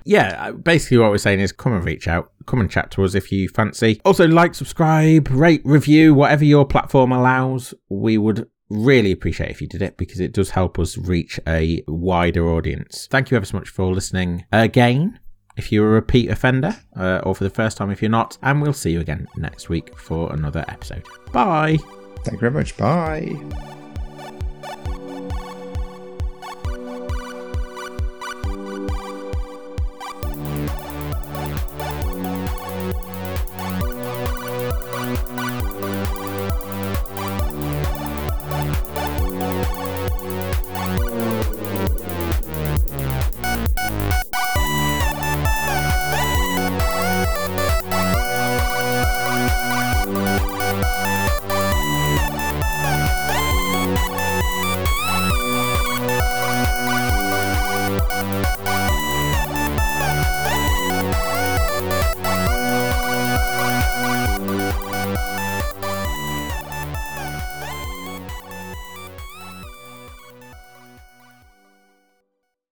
[0.05, 2.31] Yeah, uh, basically what we're saying is come and reach out.
[2.47, 4.01] Come and chat to us if you fancy.
[4.05, 7.75] Also, like, subscribe, rate, review, whatever your platform allows.
[7.89, 11.83] We would really appreciate if you did it because it does help us reach a
[11.89, 13.09] wider audience.
[13.11, 15.19] Thank you ever so much for listening again.
[15.57, 18.61] If you're a repeat offender, uh, or for the first time if you're not, and
[18.61, 21.07] we'll see you again next week for another episode.
[21.33, 21.79] Bye.
[22.27, 22.77] Thank you very much.
[22.77, 23.76] Bye.